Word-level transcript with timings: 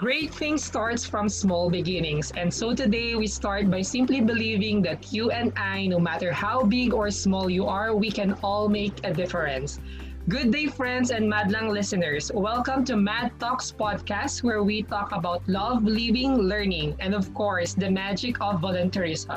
Great 0.00 0.32
things 0.32 0.64
starts 0.64 1.04
from 1.04 1.28
small 1.28 1.68
beginnings. 1.68 2.32
And 2.34 2.48
so 2.48 2.74
today 2.74 3.16
we 3.16 3.26
start 3.26 3.70
by 3.70 3.82
simply 3.82 4.22
believing 4.22 4.80
that 4.80 5.12
you 5.12 5.30
and 5.30 5.52
I, 5.58 5.88
no 5.88 5.98
matter 6.00 6.32
how 6.32 6.64
big 6.64 6.94
or 6.94 7.10
small 7.10 7.50
you 7.50 7.66
are, 7.66 7.94
we 7.94 8.10
can 8.10 8.32
all 8.42 8.66
make 8.66 8.96
a 9.04 9.12
difference. 9.12 9.78
Good 10.26 10.52
day, 10.52 10.68
friends 10.68 11.10
and 11.10 11.28
Madlang 11.28 11.68
listeners. 11.68 12.32
Welcome 12.32 12.82
to 12.86 12.96
Mad 12.96 13.32
Talks 13.38 13.76
podcast, 13.76 14.42
where 14.42 14.62
we 14.62 14.80
talk 14.84 15.12
about 15.12 15.46
love, 15.46 15.84
living, 15.84 16.32
learning, 16.48 16.96
and 16.98 17.14
of 17.14 17.34
course, 17.34 17.74
the 17.74 17.90
magic 17.90 18.40
of 18.40 18.62
volunteerism. 18.62 19.36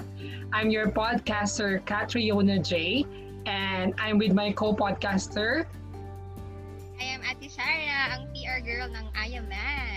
I'm 0.53 0.71
your 0.71 0.87
podcaster, 0.87 1.83
Catriona 1.83 2.63
J, 2.63 3.03
and 3.45 3.93
I'm 3.99 4.17
with 4.17 4.31
my 4.31 4.53
co-podcaster. 4.53 5.65
I 7.01 7.03
am 7.03 7.19
Ate 7.27 7.51
Sarah, 7.51 8.15
ang 8.15 8.31
PR 8.31 8.63
girl 8.63 8.87
ng 8.87 9.11
I 9.11 9.27
Am 9.35 9.49
Mad. 9.49 9.92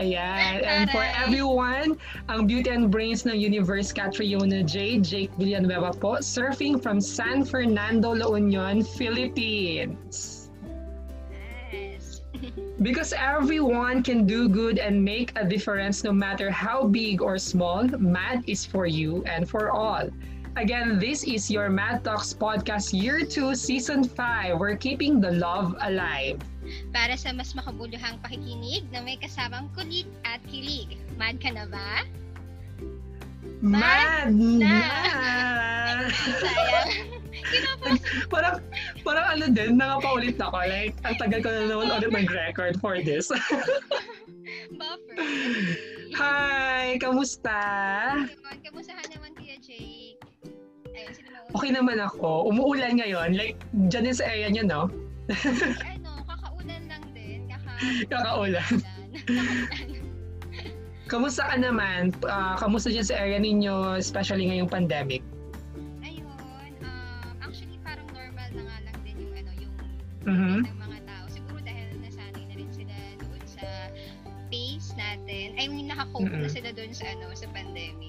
Ayan. 0.00 0.64
And 0.64 0.88
for 0.88 1.04
everyone, 1.04 2.00
ang 2.32 2.48
beauty 2.48 2.72
and 2.72 2.88
brains 2.88 3.28
ng 3.28 3.36
Universe 3.36 3.92
Catriona 3.92 4.64
J, 4.64 4.96
Jake 4.96 5.28
Villanueva 5.36 5.92
po, 5.92 6.24
surfing 6.24 6.80
from 6.80 7.04
San 7.04 7.44
Fernando, 7.44 8.16
La 8.16 8.32
Union, 8.32 8.80
Philippines. 8.80 10.48
Yes. 11.68 12.24
Because 12.80 13.12
everyone 13.12 14.00
can 14.00 14.24
do 14.24 14.48
good 14.48 14.80
and 14.80 15.04
make 15.04 15.36
a 15.36 15.44
difference 15.44 16.00
no 16.00 16.16
matter 16.16 16.48
how 16.48 16.88
big 16.88 17.20
or 17.20 17.36
small, 17.36 17.84
MAD 18.00 18.48
is 18.48 18.64
for 18.64 18.88
you 18.88 19.20
and 19.28 19.44
for 19.44 19.68
all. 19.68 20.08
Again, 20.56 20.98
this 20.98 21.22
is 21.22 21.46
your 21.46 21.70
Mad 21.70 22.02
Talks 22.02 22.34
Podcast 22.34 22.90
Year 22.90 23.22
2, 23.22 23.54
Season 23.54 24.02
5. 24.02 24.58
We're 24.58 24.74
keeping 24.74 25.20
the 25.20 25.30
love 25.38 25.78
alive. 25.78 26.42
Para 26.90 27.14
sa 27.14 27.30
mas 27.30 27.54
makabuluhang 27.54 28.18
pakikinig 28.18 28.82
na 28.90 28.98
may 28.98 29.14
kasamang 29.14 29.70
kulit 29.78 30.10
at 30.26 30.42
kilig. 30.50 30.98
Mad 31.14 31.38
ka 31.38 31.54
na 31.54 31.70
ba? 31.70 32.02
Mad 33.62 34.34
na! 34.34 34.58
na! 34.66 34.78
Kinapos. 37.30 38.02
parang, 38.32 38.58
parang 39.06 39.26
ano 39.38 39.44
din, 39.54 39.78
nakapaulit 39.78 40.34
ako. 40.42 40.66
Like, 40.66 40.98
ang 41.06 41.14
tagal 41.14 41.40
ko 41.46 41.48
na 41.54 41.62
naman 41.70 41.94
ulit 41.94 42.10
mag-record 42.10 42.74
for 42.82 42.98
this. 42.98 43.30
Buffer. 44.74 45.14
Hi! 46.18 46.98
Kamusta? 46.98 47.54
Kamustahan 48.66 49.06
naman 49.14 49.30
Okay 51.50 51.70
naman 51.74 51.98
ako. 51.98 52.46
Umuulan 52.46 52.94
ngayon. 52.96 53.34
Like, 53.34 53.58
dyan 53.90 54.06
din 54.06 54.14
sa 54.14 54.26
area 54.26 54.46
niyo, 54.46 54.62
no? 54.62 54.82
ano, 55.82 56.10
kakaulan 56.24 56.82
lang 56.86 57.04
din. 57.10 57.50
Kaka... 57.50 57.70
Kakaulan. 58.06 58.62
Kakaulan. 58.62 60.02
Kamusta 61.10 61.42
ka 61.42 61.58
naman? 61.58 62.14
Ah, 62.22 62.54
kamusta 62.54 62.86
dyan 62.86 63.02
sa 63.02 63.18
area 63.18 63.42
ninyo, 63.42 63.98
especially 63.98 64.46
ngayong 64.46 64.70
pandemic? 64.70 65.26
Ayun, 66.06 66.70
um, 66.86 67.34
actually 67.42 67.82
parang 67.82 68.06
normal 68.14 68.46
na 68.54 68.62
nga 68.62 68.76
lang 68.86 68.96
din 69.02 69.16
yung 69.18 69.34
ano, 69.34 69.50
yung 69.58 69.74
Mhm. 70.22 70.70
ng 70.70 70.78
mga 70.78 70.98
tao. 71.02 71.24
Siguro 71.26 71.58
dahil 71.58 71.98
nasanay 71.98 72.46
na 72.46 72.54
rin 72.54 72.70
sila 72.70 72.94
doon 73.18 73.42
sa 73.42 73.66
pace 74.54 74.94
natin. 74.94 75.58
I 75.58 75.66
mean, 75.66 75.90
nakakope 75.90 76.30
na 76.30 76.46
Mm-mm. 76.46 76.54
sila 76.54 76.70
doon 76.70 76.94
sa 76.94 77.10
ano, 77.10 77.26
sa 77.34 77.50
pandemic. 77.50 77.99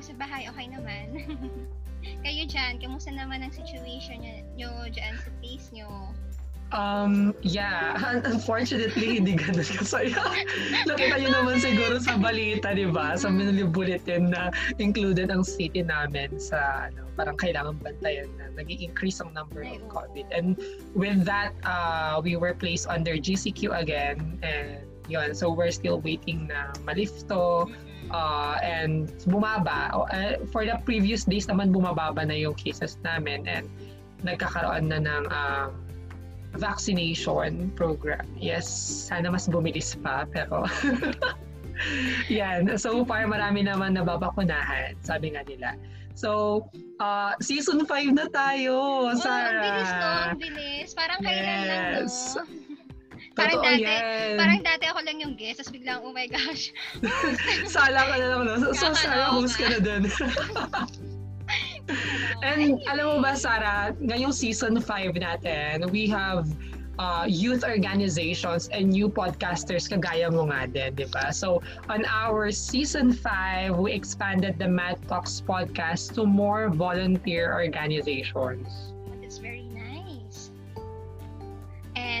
Sa 0.00 0.12
bahay, 0.16 0.46
okay 0.46 0.66
naman. 0.68 1.06
Kayo 2.24 2.42
dyan, 2.46 2.78
kamusta 2.78 3.10
naman 3.10 3.42
ang 3.42 3.50
situation 3.50 4.22
nyo, 4.22 4.34
nyo 4.54 4.70
dyan 4.92 5.14
sa 5.18 5.30
pace 5.42 5.68
nyo? 5.74 6.12
Um, 6.74 7.30
yeah. 7.46 7.94
Unfortunately, 8.26 9.22
hindi 9.22 9.38
ganun 9.38 9.62
kasaya. 9.62 10.18
Nakita 10.90 11.22
nyo 11.22 11.30
naman 11.30 11.62
siguro 11.62 12.02
sa 12.02 12.18
balita, 12.18 12.74
di 12.74 12.90
ba? 12.90 13.14
Sa 13.14 13.30
Manila 13.30 13.70
Bulletin 13.70 14.34
na 14.34 14.50
included 14.82 15.30
ang 15.30 15.46
city 15.46 15.86
namin 15.86 16.34
sa 16.42 16.90
ano, 16.90 17.06
parang 17.14 17.38
kailangan 17.38 17.78
bantayan 17.78 18.26
na 18.34 18.50
nag-increase 18.58 19.22
ang 19.22 19.30
number 19.30 19.62
of. 19.62 19.78
COVID. 19.86 20.26
And 20.34 20.58
with 20.98 21.22
that, 21.24 21.54
uh, 21.62 22.18
we 22.18 22.34
were 22.34 22.52
placed 22.52 22.90
under 22.90 23.14
GCQ 23.14 23.70
again. 23.70 24.42
And 24.42 24.82
yun, 25.06 25.38
so 25.38 25.54
we're 25.54 25.70
still 25.70 26.02
waiting 26.02 26.50
na 26.50 26.74
malifto. 26.82 27.70
Uh, 28.10 28.56
and 28.62 29.08
bumaba. 29.26 29.90
Uh, 30.10 30.40
for 30.50 30.64
the 30.64 30.76
previous 30.84 31.24
days 31.24 31.46
naman 31.46 31.70
bumababa 31.72 32.26
na 32.26 32.34
yung 32.34 32.54
cases 32.54 32.98
namin 33.02 33.46
and 33.46 33.66
nagkakaroon 34.24 34.88
na 34.90 34.98
ng 34.98 35.24
um, 35.30 35.68
vaccination 36.56 37.68
program. 37.76 38.24
Yes, 38.40 38.64
sana 39.10 39.28
mas 39.28 39.44
bumilis 39.48 39.94
pa 40.00 40.24
pero 40.28 40.64
yan. 42.32 42.78
So 42.80 43.04
far 43.04 43.28
marami 43.28 43.64
naman 43.66 43.94
nababakunahan, 43.96 44.96
sabi 45.04 45.36
nga 45.36 45.44
nila. 45.44 45.76
So, 46.16 46.64
uh, 46.96 47.36
season 47.44 47.84
5 47.84 48.16
na 48.16 48.24
tayo, 48.32 48.72
Oh, 48.72 49.12
ang 49.12 49.20
Sarah. 49.20 49.60
bilis 49.60 49.90
no, 49.92 50.08
ang 50.32 50.38
bilis. 50.40 50.88
Parang 50.96 51.20
kailan 51.20 51.60
lang 51.68 51.84
no. 52.00 52.40
Parang 53.36 53.60
Totoo 53.60 53.68
dati, 53.68 53.84
yan. 53.84 54.40
parang 54.40 54.64
dati 54.64 54.88
ako 54.88 55.04
lang 55.04 55.20
yung 55.20 55.36
guest, 55.36 55.60
tapos 55.60 55.76
biglang, 55.76 56.00
oh 56.00 56.08
my 56.08 56.24
gosh. 56.24 56.72
Sala 57.68 58.08
ka 58.08 58.16
na 58.16 58.26
lang, 58.32 58.48
no? 58.48 58.56
So, 58.56 58.72
so 58.72 58.88
Nakakaloka. 58.88 59.04
Sarah, 59.04 59.28
host 59.28 59.60
ka 59.60 59.68
na 59.68 59.78
din. 59.84 60.02
And 62.48 62.80
alam 62.88 63.04
mo 63.12 63.16
ba, 63.20 63.36
Sarah, 63.36 63.92
ngayong 64.00 64.32
season 64.32 64.80
5 64.80 65.20
natin, 65.20 65.84
we 65.92 66.08
have 66.08 66.48
uh, 66.96 67.28
youth 67.28 67.60
organizations 67.60 68.72
and 68.72 68.88
new 68.88 69.12
podcasters 69.12 69.84
kagaya 69.84 70.32
mo 70.32 70.48
nga 70.48 70.64
din, 70.66 70.96
di 70.96 71.04
ba? 71.12 71.28
So, 71.28 71.60
on 71.92 72.08
our 72.08 72.48
season 72.48 73.12
5, 73.12 73.76
we 73.76 73.92
expanded 73.92 74.56
the 74.56 74.66
Mad 74.66 74.96
Talks 75.12 75.44
podcast 75.44 76.16
to 76.16 76.24
more 76.24 76.72
volunteer 76.72 77.52
organizations. 77.52 78.95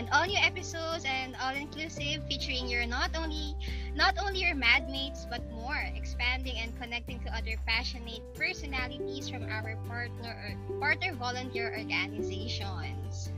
And 0.06 0.14
all 0.14 0.26
new 0.26 0.38
episodes 0.38 1.04
and 1.04 1.34
all 1.42 1.50
inclusive 1.50 2.22
featuring 2.30 2.68
your 2.68 2.86
not 2.86 3.10
only 3.18 3.56
not 3.96 4.14
only 4.22 4.38
your 4.38 4.54
madmates 4.54 5.28
but 5.28 5.42
more 5.50 5.82
expanding 5.96 6.54
and 6.62 6.70
connecting 6.78 7.18
to 7.26 7.34
other 7.34 7.58
passionate 7.66 8.22
personalities 8.38 9.28
from 9.28 9.50
our 9.50 9.74
partner 9.90 10.54
partner 10.78 11.12
volunteer 11.18 11.74
organizations. 11.74 13.34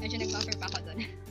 Medyo 0.00 0.24
nag-buffer 0.24 0.56
pa 0.56 0.72
ako 0.72 0.88
dun. 0.88 1.04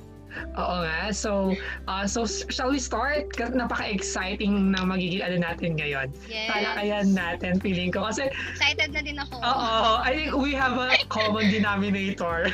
Oo 0.55 0.75
nga. 0.83 1.11
So, 1.11 1.55
uh, 1.87 2.05
so 2.05 2.23
shall 2.25 2.71
we 2.71 2.79
start? 2.79 3.31
Napaka-exciting 3.35 4.71
na 4.71 4.83
magiging 4.83 5.23
ano 5.23 5.39
natin 5.39 5.75
ngayon. 5.75 6.11
Yes. 6.27 6.47
Talakayan 6.51 7.07
natin, 7.11 7.59
feeling 7.59 7.91
ko. 7.91 8.07
Kasi, 8.07 8.27
Excited 8.51 8.91
na 8.91 9.01
din 9.01 9.17
ako. 9.19 9.35
oo, 9.39 9.91
I 9.99 10.11
think 10.15 10.31
we 10.35 10.51
have 10.51 10.75
a 10.75 10.95
common 11.07 11.51
denominator. 11.51 12.47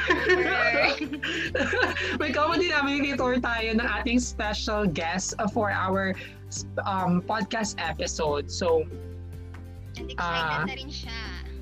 May 2.22 2.31
common 2.31 2.59
denominator 2.59 3.38
tayo 3.40 3.70
ng 3.78 3.88
ating 4.02 4.20
special 4.20 4.86
guest 4.86 5.34
uh, 5.40 5.47
for 5.47 5.70
our 5.72 6.14
um, 6.86 7.22
podcast 7.22 7.75
episode. 7.78 8.50
So, 8.50 8.86
And 10.00 10.08
excited 10.08 10.56
Ah. 10.56 10.64
na 10.64 10.75
rin 10.75 10.88
siya. 10.88 11.20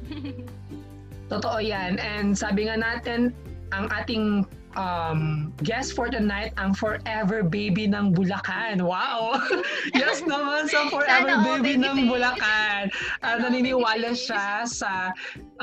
totoo 1.33 1.57
yan. 1.61 1.97
And 1.97 2.37
sabi 2.37 2.69
nga 2.69 2.77
natin, 2.77 3.33
ang 3.73 3.89
ating 3.89 4.45
um, 4.75 5.53
guest 5.63 5.93
for 5.93 6.09
tonight, 6.09 6.53
ang 6.57 6.73
forever 6.73 7.41
baby 7.41 7.87
ng 7.87 8.13
Bulacan. 8.13 8.81
Wow! 8.81 9.39
yes 9.97 10.21
naman 10.21 10.69
sa 10.69 10.89
forever 10.91 11.29
Sana 11.29 11.41
all 11.41 11.57
baby, 11.57 11.77
baby 11.77 11.85
ng 11.85 11.97
baby. 12.05 12.09
Bulacan. 12.09 12.83
Uh, 13.23 13.25
Sana 13.25 13.31
all 13.31 13.39
naniniwala 13.49 14.09
siya 14.13 14.45
sa 14.67 14.91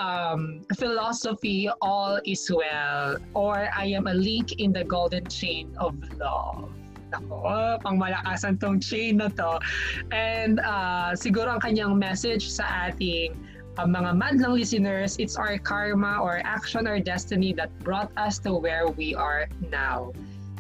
um, 0.01 0.63
philosophy, 0.75 1.71
all 1.83 2.19
is 2.27 2.49
well, 2.51 3.19
or 3.35 3.71
I 3.71 3.87
am 3.95 4.07
a 4.07 4.15
link 4.15 4.59
in 4.59 4.73
the 4.73 4.83
golden 4.83 5.27
chain 5.27 5.71
of 5.79 5.95
love. 6.19 6.73
Ako, 7.15 7.79
pangmalakasan 7.87 8.59
tong 8.59 8.83
chain 8.83 9.23
na 9.23 9.31
to. 9.31 9.63
And 10.11 10.59
uh, 10.59 11.15
siguro 11.15 11.55
ang 11.55 11.63
kanyang 11.63 11.95
message 12.03 12.51
sa 12.51 12.91
ating 12.91 13.39
uh, 13.77 13.85
mga 13.85 14.17
madlang 14.17 14.57
listeners, 14.57 15.17
it's 15.21 15.37
our 15.37 15.59
karma 15.59 16.21
or 16.21 16.41
action 16.45 16.89
or 16.89 17.01
destiny 17.01 17.53
that 17.53 17.69
brought 17.81 18.11
us 18.17 18.39
to 18.41 18.55
where 18.55 18.89
we 18.89 19.15
are 19.15 19.49
now. 19.71 20.13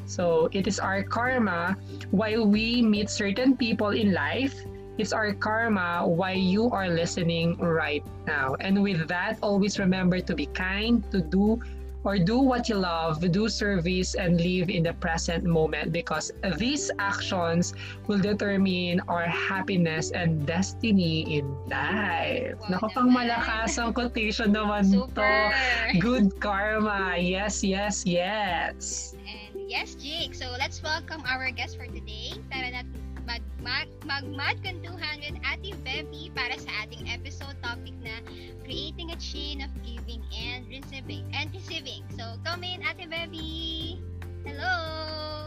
So 0.06 0.48
it 0.52 0.66
is 0.68 0.78
our 0.78 1.02
karma 1.02 1.76
why 2.10 2.38
we 2.38 2.80
meet 2.80 3.10
certain 3.10 3.56
people 3.56 3.90
in 3.90 4.12
life. 4.12 4.54
It's 4.98 5.12
our 5.12 5.34
karma 5.34 6.06
why 6.06 6.32
you 6.32 6.70
are 6.70 6.88
listening 6.88 7.58
right 7.58 8.04
now. 8.26 8.54
And 8.60 8.82
with 8.82 9.08
that, 9.08 9.36
always 9.42 9.78
remember 9.78 10.20
to 10.20 10.34
be 10.34 10.46
kind, 10.46 11.04
to 11.10 11.20
do 11.20 11.60
or 12.06 12.22
do 12.22 12.38
what 12.38 12.70
you 12.70 12.78
love, 12.78 13.18
do 13.34 13.50
service, 13.50 14.14
and 14.14 14.40
live 14.40 14.70
in 14.70 14.86
the 14.86 14.94
present 15.02 15.42
moment 15.42 15.90
because 15.90 16.30
these 16.56 16.88
actions 17.02 17.74
will 18.06 18.22
determine 18.22 19.02
our 19.10 19.26
happiness 19.26 20.14
and 20.14 20.46
destiny 20.46 21.26
in 21.26 21.50
life. 21.66 22.54
Wow 22.70 22.78
Naku, 22.78 22.88
pang 22.94 23.10
malakas 23.10 23.74
ang 23.82 23.90
quotation 23.90 24.54
naman 24.54 24.86
Super! 24.86 25.50
to. 25.50 25.98
Good 25.98 26.38
karma. 26.38 27.18
Yes, 27.18 27.66
yes, 27.66 28.06
yes. 28.06 29.12
And 29.26 29.66
yes, 29.66 29.98
Jake. 29.98 30.38
So 30.38 30.54
let's 30.62 30.78
welcome 30.86 31.26
our 31.26 31.50
guest 31.50 31.74
for 31.74 31.90
today. 31.90 32.38
Tara 32.54 32.70
na 32.70 32.82
mag 33.26 33.42
mag 33.58 33.90
mag 34.06 34.24
mag 34.30 34.56
kantuhan 34.62 35.18
with 35.18 35.36
Ate 35.42 35.74
Bevy 35.82 36.30
para 36.30 36.54
sa 36.56 36.86
ating 36.86 37.10
episode 37.10 37.58
topic 37.58 37.92
na 37.98 38.22
creating 38.62 39.10
a 39.10 39.18
chain 39.18 39.60
of 39.60 39.70
giving 39.82 40.22
and 40.30 40.62
receiving 40.70 41.26
and 41.34 41.50
receiving. 41.50 42.06
So 42.14 42.38
come 42.46 42.62
in, 42.62 42.86
Ate 42.86 43.10
Bevy. 43.10 43.98
Hello. 44.46 44.78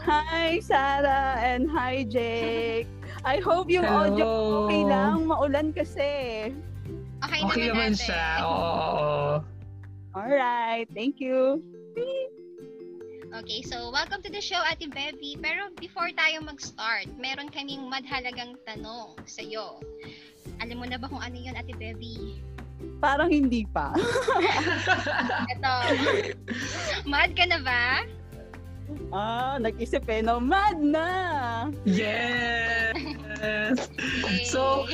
Hi, 0.04 0.60
Sarah, 0.60 1.40
and 1.40 1.68
hi, 1.72 2.04
Jake. 2.04 2.88
I 3.24 3.40
hope 3.40 3.72
yung 3.72 3.88
Hello. 3.88 4.04
audio 4.12 4.28
okay 4.68 4.82
lang. 4.84 5.16
Maulan 5.24 5.72
kasi. 5.72 6.12
Okay, 7.20 7.40
Okay 7.44 7.68
naman 7.68 7.92
naman 7.92 7.92
siya. 7.96 8.24
Oo. 8.44 9.44
Alright, 10.16 10.88
thank 10.92 11.20
you. 11.20 11.64
Okay, 13.30 13.62
so 13.62 13.94
welcome 13.94 14.18
to 14.26 14.30
the 14.32 14.42
show, 14.42 14.58
Ate 14.66 14.90
Bevy. 14.90 15.38
Pero 15.38 15.70
before 15.78 16.10
tayo 16.18 16.42
mag-start, 16.42 17.06
meron 17.14 17.46
kaming 17.46 17.86
madhalagang 17.86 18.58
tanong 18.66 19.14
sa'yo. 19.22 19.78
Alam 20.58 20.82
mo 20.82 20.86
na 20.90 20.98
ba 20.98 21.06
kung 21.06 21.22
ano 21.22 21.38
yun, 21.38 21.54
Ate 21.54 21.70
Bevy? 21.78 22.42
Parang 22.98 23.30
hindi 23.30 23.62
pa. 23.70 23.94
Ito. 25.54 25.74
Mad 27.06 27.30
ka 27.38 27.44
na 27.46 27.62
ba? 27.62 28.02
ah, 29.14 29.54
nag-isip 29.62 30.02
eh, 30.10 30.26
no? 30.26 30.42
Mad 30.42 30.82
na! 30.82 31.06
Yes! 33.40 33.88
Yay. 33.98 34.44
So, 34.44 34.86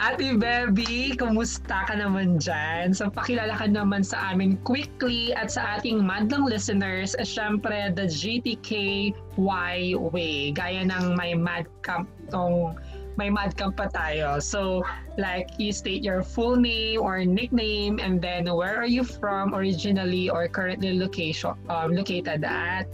Ate 0.00 0.32
Bebby, 0.40 1.12
kumusta 1.20 1.84
ka 1.84 1.92
naman 1.92 2.40
dyan? 2.40 2.96
So, 2.96 3.12
pakilala 3.12 3.52
ka 3.52 3.68
naman 3.68 4.00
sa 4.00 4.32
amin 4.32 4.56
quickly 4.64 5.36
at 5.36 5.52
sa 5.52 5.76
ating 5.76 6.00
madlang 6.00 6.48
listeners, 6.48 7.12
syempre, 7.20 7.92
the 7.92 8.08
GTKY 8.08 9.76
way. 10.00 10.56
Gaya 10.56 10.82
ng 10.88 11.14
may 11.20 11.36
mad 11.36 11.68
camp 11.84 12.08
tong 12.32 12.80
may 13.16 13.30
mad 13.30 13.56
camp 13.56 13.76
pa 13.76 13.88
tayo. 13.88 14.42
So, 14.42 14.84
like, 15.18 15.50
you 15.58 15.72
state 15.72 16.02
your 16.02 16.22
full 16.22 16.56
name 16.56 17.00
or 17.02 17.24
nickname 17.24 17.98
and 17.98 18.20
then 18.20 18.46
where 18.46 18.76
are 18.76 18.88
you 18.88 19.04
from 19.04 19.54
originally 19.54 20.30
or 20.30 20.48
currently 20.48 20.98
location 20.98 21.54
um, 21.68 21.94
located 21.94 22.44
at? 22.44 22.86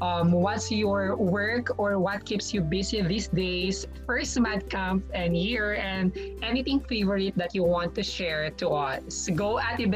um, 0.00 0.32
what's 0.32 0.70
your 0.70 1.16
work 1.16 1.78
or 1.78 1.98
what 1.98 2.24
keeps 2.24 2.52
you 2.52 2.60
busy 2.60 3.00
these 3.02 3.28
days, 3.28 3.86
first 4.06 4.38
Mad 4.38 4.68
Camp 4.68 5.04
and 5.14 5.36
year, 5.36 5.74
and 5.74 6.12
anything 6.42 6.80
favorite 6.80 7.36
that 7.36 7.54
you 7.54 7.62
want 7.62 7.94
to 7.94 8.02
share 8.02 8.50
to 8.50 8.68
us. 8.70 9.28
Go, 9.34 9.60
Ate 9.60 9.90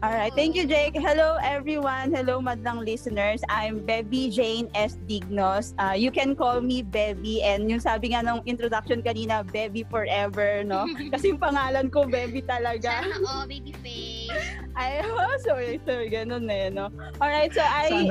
Bebby. 0.00 0.06
Alright, 0.06 0.34
thank 0.34 0.54
you, 0.54 0.66
Jake. 0.66 0.94
Hello, 0.94 1.38
everyone. 1.42 2.14
Hello, 2.14 2.40
madlang 2.40 2.84
listeners. 2.84 3.42
I'm 3.48 3.80
Bebby 3.84 4.30
Jane 4.30 4.70
S. 4.74 4.96
Dignos. 5.08 5.74
Uh, 5.78 5.94
you 5.94 6.10
can 6.10 6.34
call 6.36 6.60
me 6.60 6.82
Bebby. 6.82 7.42
And 7.42 7.70
yung 7.70 7.80
sabi 7.80 8.14
nga 8.14 8.22
nung 8.22 8.42
introduction 8.46 9.02
kanina, 9.02 9.42
Bebby 9.42 9.84
forever, 9.90 10.62
no? 10.64 10.86
Kasi 11.12 11.34
yung 11.34 11.42
pangalan 11.42 11.90
ko, 11.90 12.06
Bebby 12.06 12.42
talaga. 12.42 13.02
Sana 13.02 13.18
all, 13.26 13.46
baby 13.46 13.74
face. 13.82 14.30
Ay, 14.78 15.02
oh, 15.02 15.36
sorry, 15.42 15.80
sorry, 15.82 16.06
ganun 16.10 16.46
eh, 16.46 16.70
no? 16.70 16.90
Alright, 17.18 17.50
so 17.50 17.62
I, 17.62 18.06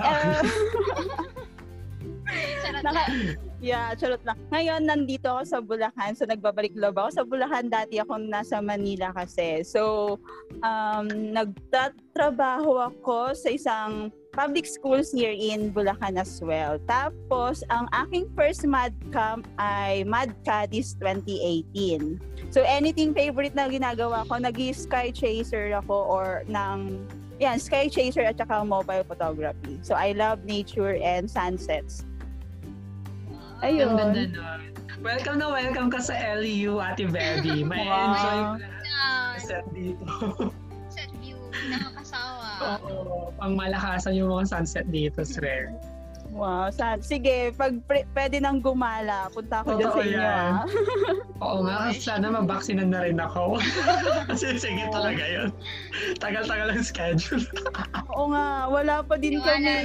Sana 2.59 2.83
uh, 2.83 2.83
Naka-. 2.83 3.46
Yeah, 3.61 3.93
charot 3.97 4.21
lang. 4.21 4.37
Ngayon, 4.53 4.85
nandito 4.85 5.27
ako 5.29 5.43
sa 5.45 5.59
Bulacan. 5.61 6.13
So, 6.13 6.29
nagbabalik 6.29 6.77
loob 6.77 6.97
ako. 6.97 7.09
Sa 7.13 7.23
Bulacan, 7.25 7.69
dati 7.69 7.97
ako 7.97 8.21
nasa 8.21 8.61
Manila 8.61 9.09
kasi. 9.13 9.65
So, 9.65 10.15
um, 10.61 11.07
nagtatrabaho 11.33 12.93
ako 12.93 13.33
sa 13.33 13.49
isang 13.49 14.13
public 14.37 14.69
schools 14.69 15.09
here 15.09 15.33
in 15.33 15.73
Bulacan 15.73 16.21
as 16.21 16.37
well. 16.45 16.77
Tapos, 16.85 17.65
ang 17.73 17.89
aking 18.05 18.29
first 18.37 18.61
Mad 18.69 18.93
Camp 19.09 19.49
ay 19.57 20.05
Mad 20.05 20.29
Caddies 20.45 20.93
2018. 21.01 22.21
So, 22.53 22.61
anything 22.61 23.17
favorite 23.17 23.57
na 23.57 23.65
ginagawa 23.65 24.29
ko, 24.29 24.37
nag 24.37 24.57
sky 24.77 25.09
chaser 25.09 25.73
ako 25.73 25.95
or 26.05 26.45
ng 26.45 27.01
yan, 27.37 27.61
sky 27.61 27.85
chaser 27.85 28.25
at 28.25 28.37
saka 28.37 28.65
mobile 28.65 29.05
photography. 29.05 29.77
So, 29.85 29.93
I 29.93 30.17
love 30.17 30.45
nature 30.45 30.97
and 30.97 31.29
sunsets. 31.29 32.05
Ayun. 33.59 33.89
Ang 33.89 33.97
ganda 34.13 34.23
nun. 34.27 34.61
Welcome 34.99 35.37
na 35.37 35.47
welcome 35.47 35.87
ka 35.87 35.99
sa 35.99 36.13
LU, 36.35 36.77
Ate 36.77 37.05
Bebby. 37.05 37.61
May 37.69 37.85
Wow. 37.85 38.01
enjoy 38.07 38.39
na 38.83 39.03
set 39.37 39.65
dito. 39.71 40.05
Set 40.89 41.11
view. 41.15 41.37
Nakakasawa. 41.69 42.81
Oo, 42.81 43.29
pang 43.35 43.53
malakasan 43.53 44.17
yung 44.17 44.31
mga 44.31 44.49
sunset 44.49 44.89
dito, 44.89 45.21
swear. 45.21 45.69
Wow, 46.27 46.69
sad. 46.69 47.01
Sige, 47.01 47.49
pag 47.53 47.77
pre- 47.83 48.05
pwede 48.11 48.37
nang 48.37 48.59
gumala, 48.59 49.29
punta 49.29 49.61
ako 49.61 49.73
dyan 49.75 49.89
sa 49.89 50.01
inyo. 50.01 50.17
yan. 50.17 50.51
ah. 50.53 50.65
Oo 51.45 51.57
nga, 51.63 51.75
kasi 51.87 51.99
sana 51.99 52.25
mabaksinan 52.27 52.89
na 52.89 52.99
rin 53.01 53.17
ako. 53.17 53.57
kasi 54.27 54.57
sige 54.57 54.85
talaga 54.89 55.23
yun. 55.23 55.49
Tagal-tagal 56.17 56.67
ang 56.69 56.83
schedule. 56.83 57.45
Oo 58.11 58.25
nga, 58.27 58.45
wala 58.67 58.95
pa 59.01 59.15
din 59.15 59.37
Wala 59.37 59.53
kami. 59.55 59.75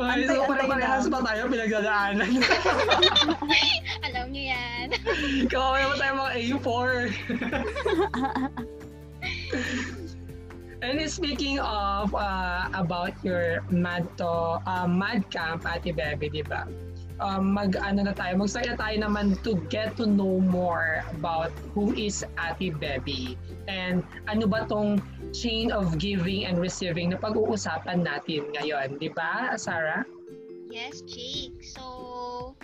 Antay- 0.00 0.28
so 0.28 0.48
pare-parehas 0.48 1.04
pa 1.12 1.20
tayo 1.20 1.42
pinagdadaanan. 1.52 2.32
Alam 4.08 4.26
niyo 4.32 4.44
yan. 4.56 4.86
Kawawa 5.52 5.76
naman 5.84 5.96
tayo 6.00 6.12
mga 6.16 6.32
A4. 6.40 6.88
And 10.82 10.98
speaking 11.06 11.62
of 11.62 12.10
uh, 12.10 12.66
about 12.74 13.14
your 13.22 13.62
mad 13.70 14.02
to 14.18 14.58
uh, 14.66 14.90
mad 14.90 15.22
camp 15.30 15.62
Ate 15.62 15.94
Bebe, 15.94 16.26
di 16.26 16.42
ba? 16.42 16.66
Um, 17.22 17.54
mag 17.54 17.78
ano 17.78 18.02
na 18.02 18.10
tayo, 18.10 18.34
mag-start 18.34 18.66
na 18.66 18.74
tayo 18.74 18.98
naman 18.98 19.38
to 19.46 19.54
get 19.70 19.94
to 19.94 20.10
know 20.10 20.42
more 20.42 21.06
about 21.14 21.54
who 21.70 21.94
is 21.94 22.26
Ate 22.34 22.74
Bebe 22.74 23.38
and 23.70 24.02
ano 24.26 24.50
ba 24.50 24.66
tong 24.66 24.98
chain 25.32 25.72
of 25.72 25.96
giving 25.98 26.44
and 26.44 26.60
receiving 26.60 27.10
na 27.10 27.18
pag-uusapan 27.18 28.04
natin 28.04 28.52
ngayon, 28.54 29.00
di 29.00 29.08
ba, 29.10 29.56
Sarah? 29.56 30.04
Yes, 30.72 31.04
Jake. 31.04 31.60
So, 31.64 32.56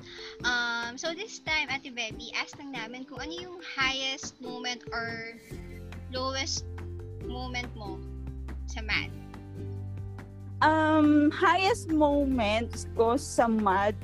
um, 0.44 0.96
so 0.96 1.12
this 1.12 1.40
time, 1.44 1.68
Ate 1.68 1.92
Betty, 1.92 2.32
ask 2.32 2.56
lang 2.56 2.72
namin 2.72 3.04
kung 3.04 3.20
ano 3.20 3.34
yung 3.36 3.58
highest 3.60 4.40
moment 4.40 4.80
or 4.92 5.36
lowest 6.08 6.64
moment 7.28 7.68
mo 7.76 8.00
sa 8.64 8.80
math. 8.80 9.12
Um, 10.64 11.30
highest 11.30 11.92
moments 11.92 12.88
ko 12.96 13.20
sa 13.20 13.46
MAD, 13.46 13.94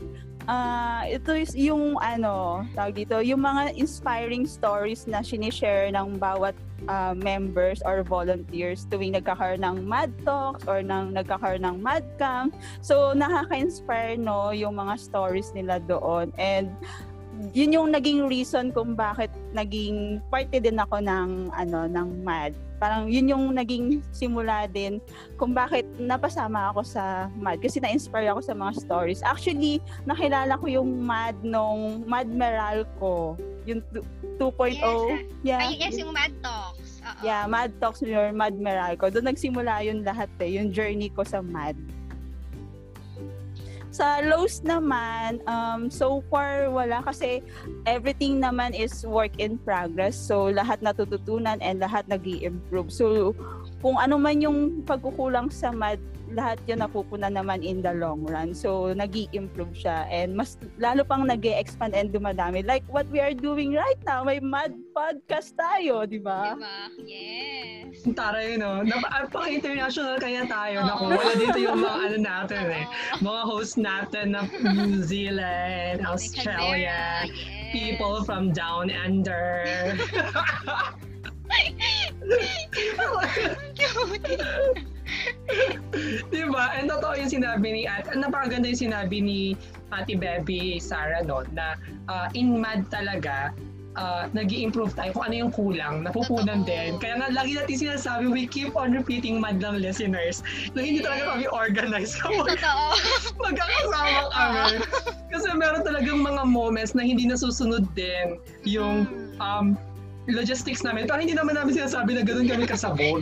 ah 0.45 1.05
ito 1.09 1.33
is 1.33 1.53
yung 1.57 1.97
ano, 2.01 2.65
tawag 2.77 2.95
dito, 2.97 3.21
yung 3.21 3.41
mga 3.45 3.77
inspiring 3.77 4.45
stories 4.45 5.09
na 5.09 5.25
sinishare 5.25 5.89
ng 5.93 6.21
bawat 6.21 6.57
ah, 6.89 7.17
members 7.17 7.81
or 7.85 8.05
volunteers 8.05 8.85
tuwing 8.93 9.17
nagkakaroon 9.17 9.65
ng 9.65 9.77
MAD 9.85 10.13
Talks 10.25 10.65
or 10.69 10.85
ng 10.85 11.17
nagkakaroon 11.17 11.65
ng 11.65 11.77
MAD 11.81 12.05
Camp. 12.21 12.53
So, 12.85 13.17
nakaka-inspire 13.17 14.21
no, 14.21 14.53
yung 14.53 14.77
mga 14.77 15.01
stories 15.01 15.53
nila 15.57 15.81
doon. 15.85 16.33
And 16.37 16.73
yun 17.53 17.75
yung 17.75 17.89
naging 17.93 18.31
reason 18.31 18.71
kung 18.71 18.95
bakit 18.95 19.31
naging 19.55 20.19
parte 20.29 20.59
din 20.59 20.77
ako 20.77 20.99
ng 20.99 21.55
ano 21.55 21.87
ng 21.87 22.09
MAD. 22.27 22.53
Parang 22.83 23.07
yun 23.07 23.31
yung 23.31 23.55
naging 23.55 24.03
simula 24.11 24.67
din 24.69 24.99
kung 25.39 25.55
bakit 25.55 25.87
napasama 25.97 26.75
ako 26.75 26.83
sa 26.83 27.31
MAD 27.39 27.63
kasi 27.63 27.79
na-inspire 27.79 28.29
ako 28.35 28.43
sa 28.43 28.53
mga 28.53 28.73
stories. 28.83 29.23
Actually, 29.23 29.79
nakilala 30.05 30.59
ko 30.59 30.67
yung 30.67 31.07
MAD 31.07 31.47
nung 31.47 32.03
MAD 32.05 32.29
Meralco, 32.35 33.39
yung 33.65 33.81
tu- 33.95 34.05
2.0. 34.37 34.75
Yes, 34.75 35.23
yeah. 35.47 35.61
Ay, 35.63 35.79
yes, 35.79 35.95
yung 35.95 36.11
Mad 36.11 36.35
Talks. 36.43 36.99
Oo. 37.07 37.23
Yeah, 37.23 37.47
Mad 37.47 37.71
Talks 37.79 38.03
or 38.03 38.35
Mad 38.35 38.59
Meralco. 38.59 39.07
Doon 39.09 39.31
nagsimula 39.31 39.87
yun 39.87 40.03
lahat 40.03 40.29
eh, 40.43 40.59
yung 40.59 40.75
journey 40.75 41.09
ko 41.15 41.23
sa 41.23 41.39
Mad. 41.41 41.79
Sa 43.95 44.19
lows 44.27 44.59
naman, 44.67 45.39
um, 45.47 45.87
so 45.87 46.19
far 46.27 46.67
wala 46.67 46.99
kasi 47.07 47.39
everything 47.87 48.43
naman 48.43 48.75
is 48.75 49.07
work 49.07 49.31
in 49.39 49.55
progress. 49.63 50.19
So 50.19 50.51
lahat 50.51 50.83
natututunan 50.83 51.63
and 51.63 51.79
lahat 51.79 52.11
nag 52.11 52.27
improve 52.27 52.91
So 52.91 53.39
kung 53.79 53.95
ano 53.95 54.19
man 54.19 54.43
yung 54.43 54.83
pagkukulang 54.83 55.55
sa 55.55 55.71
math, 55.71 56.03
lahat 56.35 56.59
yun 56.67 56.83
napupuna 56.83 57.31
naman 57.31 57.63
in 57.63 57.81
the 57.81 57.95
long 57.95 58.27
run. 58.27 58.53
So, 58.53 58.93
nag 58.93 59.15
improve 59.33 59.73
siya 59.73 60.11
and 60.11 60.35
mas 60.35 60.59
lalo 60.77 61.07
pang 61.07 61.25
nag 61.25 61.47
expand 61.47 61.95
and 61.95 62.11
dumadami. 62.11 62.67
Like 62.67 62.83
what 62.91 63.07
we 63.09 63.23
are 63.23 63.33
doing 63.33 63.79
right 63.79 63.99
now, 64.03 64.27
may 64.27 64.43
mad 64.43 64.75
podcast 64.91 65.55
tayo, 65.55 66.03
di 66.05 66.19
ba? 66.19 66.59
Diba? 66.59 66.77
Yes. 66.99 68.03
Taray, 68.03 68.59
no? 68.59 68.83
Napa, 68.83 69.31
pang-international 69.31 70.19
kaya 70.19 70.51
tayo. 70.51 70.83
Oo. 70.83 70.89
Naku, 70.91 71.05
wala 71.15 71.33
dito 71.39 71.59
yung 71.63 71.79
mga 71.79 71.99
ano 72.11 72.19
natin 72.19 72.63
eh. 72.75 72.85
Mga 73.23 73.43
host 73.47 73.75
natin 73.79 74.35
na 74.35 74.43
New 74.51 74.99
Zealand, 75.07 76.03
Australia, 76.03 77.31
yes. 77.31 77.71
people 77.71 78.27
from 78.27 78.51
down 78.51 78.91
under. 78.91 79.63
Cute. 83.75 84.84
And 86.75 86.91
totoo 86.91 87.15
yung 87.15 87.31
sinabi 87.31 87.67
ni 87.71 87.83
at 87.87 88.11
napakaganda 88.13 88.67
yung 88.69 88.91
sinabi 88.91 89.17
ni 89.23 89.41
Ate 89.95 90.19
Bebe 90.19 90.83
Sarah 90.83 91.23
no 91.23 91.47
na 91.55 91.79
uh, 92.11 92.27
in 92.35 92.59
mad 92.59 92.91
talaga 92.91 93.55
uh, 93.95 94.27
nag 94.35 94.51
improve 94.51 94.91
tayo 94.95 95.15
kung 95.15 95.25
ano 95.31 95.35
yung 95.47 95.53
kulang, 95.55 96.03
napupunan 96.03 96.63
Totoo. 96.63 96.71
din. 96.71 96.91
Kaya 96.99 97.15
nga 97.23 97.29
lagi 97.31 97.55
natin 97.55 97.77
sinasabi, 97.79 98.27
we 98.27 98.43
keep 98.47 98.75
on 98.75 98.91
repeating 98.91 99.39
mad 99.39 99.63
lang 99.63 99.79
listeners 99.79 100.43
na 100.75 100.83
hindi 100.83 100.99
talaga 101.03 101.35
kami 101.35 101.47
organized 101.51 102.19
kapag 102.19 102.59
Totoo. 102.59 102.87
magkakasama 103.47 104.23
kami. 104.35 104.67
Kasi 105.31 105.47
meron 105.55 105.83
talagang 105.87 106.21
mga 106.23 106.43
moments 106.47 106.93
na 106.95 107.03
hindi 107.07 107.27
nasusunod 107.27 107.87
din 107.95 108.39
yung 108.67 109.07
Mm. 109.07 109.43
um, 109.43 109.67
logistics 110.31 110.87
namin. 110.87 111.05
Pero 111.11 111.19
hindi 111.19 111.35
naman 111.35 111.59
namin 111.59 111.75
sinasabi 111.75 112.15
na 112.15 112.23
ganoon 112.23 112.47
kami 112.47 112.65
kasabog. 112.71 113.19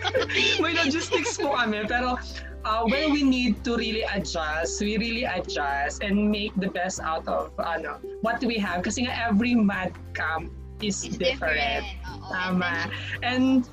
May 0.62 0.72
logistics 0.78 1.36
po 1.36 1.52
kami. 1.52 1.84
Pero 1.84 2.16
uh, 2.64 2.82
when 2.84 3.12
we 3.12 3.22
need 3.22 3.64
to 3.64 3.76
really 3.76 4.02
adjust, 4.02 4.80
we 4.80 4.96
really 4.98 5.24
adjust 5.24 6.02
and 6.02 6.30
make 6.30 6.52
the 6.56 6.68
best 6.68 7.00
out 7.00 7.26
of 7.28 7.52
ano 7.58 7.98
what 8.20 8.40
we 8.44 8.58
have. 8.58 8.82
Kasi 8.82 9.04
nga 9.06 9.14
every 9.14 9.54
mad 9.54 9.92
camp 10.14 10.50
is 10.80 11.04
It's 11.04 11.16
different. 11.16 11.60
different. 11.60 11.84
Oo. 12.08 12.32
Tama. 12.32 12.88
And 13.22 13.68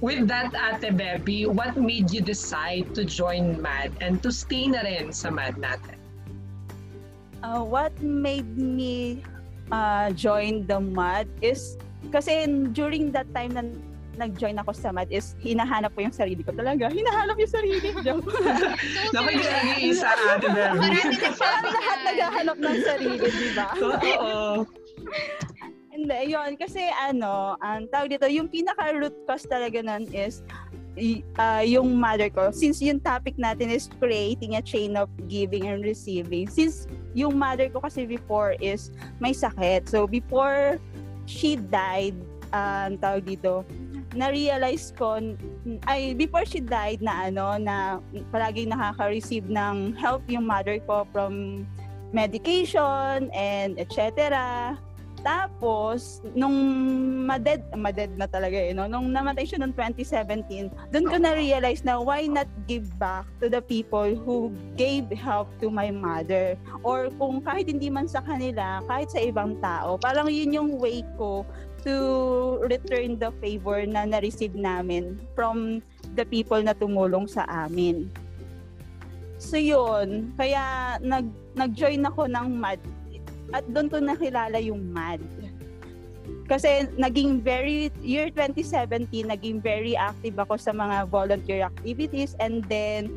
with 0.00 0.28
that, 0.28 0.52
Ate 0.56 0.94
Bebby, 0.96 1.44
what 1.46 1.76
made 1.76 2.10
you 2.10 2.20
decide 2.20 2.94
to 2.96 3.04
join 3.04 3.60
MAD 3.60 3.92
and 4.00 4.22
to 4.24 4.32
stay 4.32 4.68
na 4.68 4.80
rin 4.84 5.12
sa 5.12 5.28
MAD 5.28 5.60
natin? 5.60 5.96
Uh, 7.44 7.62
what 7.62 7.94
made 8.02 8.58
me 8.58 9.22
uh, 9.70 10.10
join 10.16 10.66
the 10.66 10.80
MAD 10.80 11.28
is 11.38 11.78
kasi 12.10 12.46
during 12.72 13.10
that 13.12 13.26
time 13.34 13.52
na 13.54 13.62
nag-join 14.18 14.58
ako 14.58 14.74
sa 14.74 14.90
MAD 14.90 15.14
is 15.14 15.38
hinahanap 15.38 15.94
ko 15.94 16.02
yung 16.02 16.14
sarili 16.14 16.42
ko 16.42 16.50
talaga. 16.50 16.90
Hinahanap 16.90 17.38
yung 17.38 17.52
sarili. 17.52 17.88
Joke. 18.02 18.26
So, 18.28 19.14
Naku, 19.14 19.30
true. 19.38 19.46
nag-iisa, 19.46 20.08
Ate 20.10 20.48
nagsasabi 20.50 21.38
Parang 21.38 21.64
lahat 21.70 21.98
naghahanap 22.04 22.56
ng 22.58 22.78
sarili, 22.82 23.26
di 23.30 23.50
ba? 23.54 23.68
Totoo. 23.78 24.30
Hindi, 25.98 26.18
yun. 26.30 26.50
Kasi 26.54 26.86
ano, 26.94 27.58
ang 27.58 27.90
tawag 27.90 28.14
dito, 28.14 28.26
yung 28.30 28.46
pinaka-root 28.46 29.26
cause 29.26 29.46
talaga 29.50 29.82
nun 29.82 30.06
is 30.14 30.46
ah, 31.38 31.62
yung 31.62 31.98
mother 31.98 32.30
ko. 32.30 32.50
Since 32.50 32.82
yung 32.82 33.02
topic 33.02 33.38
natin 33.38 33.70
is 33.70 33.90
creating 33.98 34.58
a 34.58 34.62
chain 34.62 34.94
of 34.94 35.10
giving 35.26 35.66
and 35.66 35.82
receiving. 35.82 36.46
Since 36.46 36.86
yung 37.14 37.38
mother 37.38 37.66
ko 37.70 37.82
kasi 37.82 38.06
before 38.06 38.54
is 38.58 38.90
may 39.18 39.34
sakit. 39.34 39.90
So 39.90 40.06
before 40.06 40.78
she 41.26 41.58
died, 41.58 42.14
ah, 42.54 42.86
ang 42.86 42.98
tawag 43.02 43.26
dito, 43.26 43.66
na-realize 44.18 44.90
ko, 44.98 45.22
ay, 45.86 46.12
before 46.18 46.42
she 46.42 46.58
died 46.58 46.98
na 46.98 47.30
ano, 47.30 47.54
na 47.56 48.02
palaging 48.34 48.74
nakaka-receive 48.74 49.46
ng 49.46 49.94
help 49.94 50.26
yung 50.26 50.44
mother 50.44 50.82
ko 50.82 51.06
from 51.14 51.62
medication 52.10 53.30
and 53.30 53.78
etc. 53.78 54.74
Tapos, 55.22 56.22
nung 56.34 56.54
maded, 57.26 57.62
maded 57.74 58.14
na 58.14 58.30
talaga 58.30 58.54
eh, 58.54 58.70
no? 58.70 58.86
nung 58.86 59.10
namatay 59.10 59.42
siya 59.42 59.58
noong 59.58 59.74
2017, 59.74 60.70
doon 60.94 61.06
ko 61.10 61.16
na-realize 61.18 61.82
na 61.82 61.98
why 61.98 62.30
not 62.30 62.46
give 62.70 62.86
back 63.02 63.26
to 63.42 63.50
the 63.50 63.58
people 63.58 64.14
who 64.14 64.54
gave 64.78 65.10
help 65.10 65.50
to 65.58 65.68
my 65.68 65.90
mother. 65.90 66.54
Or 66.86 67.10
kung 67.18 67.42
kahit 67.42 67.66
hindi 67.66 67.90
man 67.90 68.06
sa 68.06 68.22
kanila, 68.22 68.78
kahit 68.86 69.10
sa 69.10 69.18
ibang 69.18 69.58
tao, 69.58 69.98
parang 69.98 70.30
yun 70.30 70.54
yung 70.54 70.70
way 70.78 71.02
ko 71.18 71.42
to 71.86 71.96
return 72.66 73.18
the 73.18 73.30
favor 73.38 73.84
na 73.86 74.06
na-receive 74.06 74.54
namin 74.54 75.18
from 75.34 75.82
the 76.18 76.24
people 76.26 76.58
na 76.58 76.74
tumulong 76.74 77.30
sa 77.30 77.46
amin. 77.46 78.10
So 79.38 79.54
yun, 79.54 80.34
kaya 80.34 80.98
nag 80.98 81.30
nag-join 81.54 82.02
ako 82.02 82.26
ng 82.26 82.46
MAD 82.58 82.82
at 83.54 83.64
doon 83.70 83.88
ko 83.88 84.02
nakilala 84.02 84.58
yung 84.58 84.82
MAD. 84.90 85.22
Kasi 86.48 86.88
naging 86.96 87.44
very, 87.44 87.92
year 88.00 88.32
2017, 88.32 89.28
naging 89.28 89.60
very 89.60 89.92
active 89.96 90.36
ako 90.40 90.56
sa 90.56 90.72
mga 90.72 91.08
volunteer 91.08 91.64
activities 91.64 92.32
and 92.40 92.64
then 92.72 93.12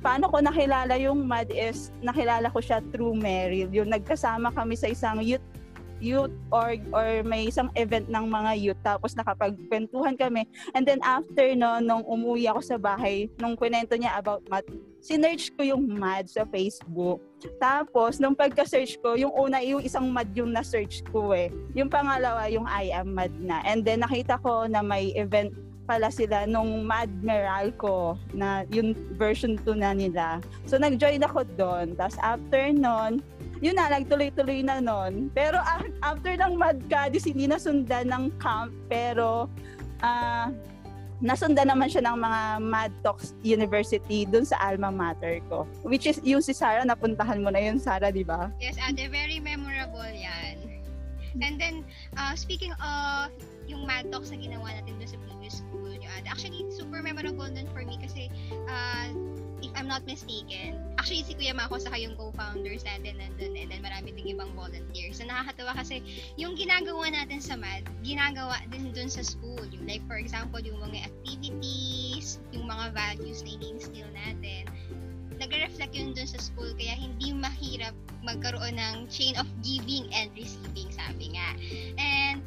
paano 0.00 0.32
ko 0.32 0.40
nakilala 0.40 0.96
yung 0.96 1.28
MAD 1.28 1.52
is 1.52 1.92
nakilala 2.00 2.48
ko 2.48 2.60
siya 2.60 2.80
through 2.88 3.12
Meryl. 3.16 3.68
Yung 3.68 3.92
nagkasama 3.92 4.48
kami 4.52 4.74
sa 4.76 4.88
isang 4.88 5.20
youth 5.20 5.44
youth 6.00 6.32
or 6.50 6.74
or 6.90 7.22
may 7.22 7.46
isang 7.46 7.68
event 7.76 8.08
ng 8.08 8.26
mga 8.26 8.52
youth 8.58 8.80
tapos 8.82 9.12
nakapagkwentuhan 9.14 10.16
kami 10.16 10.48
and 10.74 10.88
then 10.88 10.98
after 11.04 11.52
no 11.54 11.78
nung 11.78 12.02
umuwi 12.08 12.48
ako 12.48 12.60
sa 12.64 12.76
bahay 12.80 13.28
nung 13.38 13.54
kwento 13.54 13.94
niya 13.94 14.16
about 14.16 14.42
math 14.48 14.66
sinearch 15.00 15.52
ko 15.56 15.64
yung 15.64 15.84
MAD 15.86 16.28
sa 16.28 16.44
Facebook 16.48 17.20
tapos 17.56 18.20
nung 18.20 18.36
pagka-search 18.36 19.00
ko 19.00 19.16
yung 19.16 19.32
una 19.32 19.60
yung 19.64 19.80
isang 19.80 20.08
MAD 20.12 20.32
yung 20.36 20.52
na-search 20.52 21.04
ko 21.08 21.32
eh 21.32 21.48
yung 21.72 21.88
pangalawa 21.88 22.48
yung 22.52 22.68
I 22.68 22.92
am 22.92 23.16
MAD 23.16 23.32
na 23.40 23.64
and 23.64 23.84
then 23.84 24.04
nakita 24.04 24.36
ko 24.44 24.68
na 24.68 24.84
may 24.84 25.12
event 25.16 25.52
pala 25.90 26.06
sila 26.06 26.46
nung 26.46 26.86
Mad 26.86 27.10
Meralco 27.18 28.14
na 28.30 28.62
yung 28.70 28.94
version 29.18 29.58
2 29.58 29.74
na 29.74 29.90
nila. 29.90 30.38
So 30.62 30.78
nag-join 30.78 31.26
ako 31.26 31.42
doon. 31.58 31.98
Tapos 31.98 32.14
after 32.22 32.70
nun, 32.70 33.18
yun 33.60 33.76
na, 33.76 33.92
nagtuloy-tuloy 33.92 34.64
na 34.64 34.80
nun. 34.80 35.28
Pero 35.36 35.60
a- 35.60 35.92
after 36.00 36.34
ng 36.36 36.56
Mad 36.56 36.80
Cadiz, 36.88 37.28
hindi 37.28 37.44
nasundan 37.44 38.08
ng 38.08 38.24
camp. 38.40 38.72
Pero 38.88 39.46
ah 40.00 40.48
nasundan 41.20 41.68
naman 41.68 41.92
siya 41.92 42.08
ng 42.08 42.16
mga 42.16 42.40
Mad 42.64 42.92
Talks 43.04 43.36
University 43.44 44.24
dun 44.24 44.48
sa 44.48 44.56
alma 44.56 44.88
mater 44.88 45.44
ko. 45.52 45.68
Which 45.84 46.08
is 46.08 46.18
yung 46.24 46.40
si 46.40 46.56
Sarah, 46.56 46.82
napuntahan 46.82 47.44
mo 47.44 47.52
na 47.52 47.60
yun, 47.60 47.76
Sarah, 47.76 48.08
di 48.08 48.24
ba? 48.24 48.48
Yes, 48.56 48.80
ate, 48.80 49.06
very 49.12 49.36
memorable 49.36 50.08
yan. 50.08 50.80
And 51.44 51.60
then, 51.60 51.86
uh, 52.16 52.34
speaking 52.34 52.72
of 52.80 53.30
yung 53.68 53.86
Mad 53.86 54.10
Talks 54.10 54.32
na 54.32 54.40
ginawa 54.40 54.74
natin 54.80 54.98
doon 54.98 55.10
sa 55.12 55.18
previous 55.28 55.60
school, 55.60 55.92
yung 55.92 56.12
ate, 56.16 56.26
actually, 56.26 56.64
super 56.72 57.04
memorable 57.04 57.46
dun 57.46 57.68
for 57.70 57.84
me 57.84 58.00
kasi, 58.00 58.32
uh, 58.66 59.12
I'm 59.74 59.88
not 59.88 60.06
mistaken, 60.06 60.78
actually 61.00 61.24
si 61.24 61.32
Kuya 61.32 61.56
Mako 61.56 61.80
saka 61.80 61.96
yung 61.96 62.12
co-founders 62.14 62.84
natin 62.84 63.16
nandun 63.16 63.56
and 63.56 63.72
then 63.72 63.80
marami 63.80 64.12
ding 64.12 64.36
ibang 64.36 64.52
volunteers. 64.52 65.16
So 65.16 65.24
nakakatawa 65.24 65.72
kasi 65.80 66.04
yung 66.36 66.54
ginagawa 66.54 67.08
natin 67.08 67.40
sa 67.40 67.56
MAD, 67.56 67.88
ginagawa 68.04 68.60
din 68.68 68.92
dun 68.92 69.08
sa 69.08 69.24
school. 69.24 69.64
Yung 69.72 69.88
like 69.88 70.04
for 70.04 70.20
example, 70.20 70.60
yung 70.60 70.76
mga 70.76 71.08
activities, 71.08 72.38
yung 72.52 72.68
mga 72.68 72.92
values 72.92 73.40
na 73.40 73.50
ini-instill 73.56 74.10
natin, 74.12 74.68
nagre-reflect 75.40 75.96
yun 75.96 76.12
dun 76.12 76.28
sa 76.28 76.36
school 76.36 76.68
kaya 76.76 76.92
hindi 76.92 77.32
mahirap 77.32 77.96
magkaroon 78.20 78.76
ng 78.76 79.08
chain 79.08 79.32
of 79.40 79.48
giving 79.64 80.04
and 80.12 80.28
receiving 80.36 80.92
sabi 80.92 81.32
nga. 81.32 81.56
And 81.96 82.44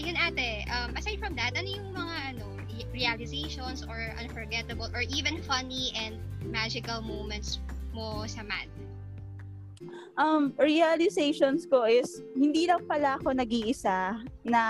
ayun 0.00 0.16
ate, 0.16 0.64
um, 0.72 0.96
aside 0.96 1.20
from 1.20 1.36
that, 1.36 1.52
ano 1.52 1.68
yung 1.68 1.92
mga 1.92 2.16
ano 2.32 2.53
realizations 2.92 3.84
or 3.86 4.14
unforgettable 4.18 4.90
or 4.94 5.02
even 5.12 5.42
funny 5.42 5.92
and 5.96 6.18
magical 6.44 7.00
moments 7.02 7.58
mo 7.94 8.26
sa 8.26 8.42
math? 8.42 8.70
um, 10.16 10.54
realizations 10.58 11.66
ko 11.66 11.84
is 11.84 12.22
hindi 12.34 12.66
lang 12.66 12.82
pala 12.86 13.18
ako 13.18 13.34
nag-iisa 13.34 14.18
na 14.46 14.62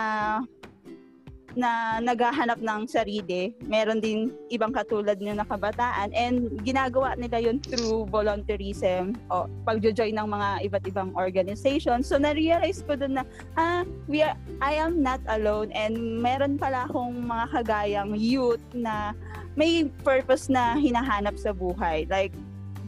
na 1.54 2.02
naghahanap 2.02 2.58
ng 2.60 2.86
sarili. 2.86 3.54
Meron 3.66 4.02
din 4.02 4.34
ibang 4.50 4.74
katulad 4.74 5.18
nyo 5.18 5.38
na 5.38 5.46
kabataan 5.46 6.10
and 6.14 6.50
ginagawa 6.66 7.14
nila 7.14 7.40
yun 7.40 7.58
through 7.62 8.06
volunteerism 8.10 9.14
o 9.30 9.46
pagjo-join 9.66 10.14
ng 10.14 10.28
mga 10.28 10.48
iba't 10.70 10.84
ibang 10.90 11.10
organization. 11.14 12.02
So 12.02 12.18
na-realize 12.18 12.82
ko 12.84 12.98
dun 12.98 13.18
na 13.18 13.24
ah, 13.56 13.86
we 14.10 14.22
are, 14.22 14.36
I 14.60 14.78
am 14.78 15.00
not 15.00 15.22
alone 15.30 15.70
and 15.72 16.20
meron 16.22 16.58
pala 16.58 16.86
akong 16.90 17.24
mga 17.24 17.44
kagayang 17.54 18.12
youth 18.18 18.62
na 18.74 19.14
may 19.54 19.86
purpose 20.02 20.50
na 20.50 20.74
hinahanap 20.74 21.38
sa 21.38 21.54
buhay. 21.54 22.10
Like 22.10 22.34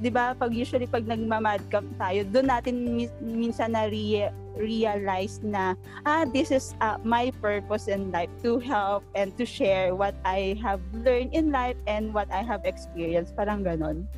'di 0.01 0.11
ba 0.13 0.37
pag 0.37 0.53
usually 0.53 0.87
pag 0.89 1.09
nagma-mad 1.09 1.65
camp 1.73 1.89
tayo, 1.97 2.25
doon 2.29 2.47
natin 2.53 2.75
minsan 3.21 3.73
na 3.73 3.89
realize 4.57 5.41
na, 5.45 5.77
ah, 6.09 6.25
this 6.25 6.51
is 6.51 6.73
uh, 6.81 6.97
my 7.05 7.29
purpose 7.45 7.89
in 7.89 8.09
life 8.11 8.33
to 8.43 8.59
help 8.59 9.05
and 9.15 9.37
to 9.37 9.45
share 9.45 9.93
what 9.93 10.17
I 10.25 10.57
have 10.65 10.81
learned 11.05 11.37
in 11.37 11.53
life 11.53 11.77
and 11.87 12.13
what 12.17 12.29
I 12.33 12.41
have 12.41 12.65
experienced. 12.65 13.37
Parang 13.37 13.63
ganon. 13.63 14.09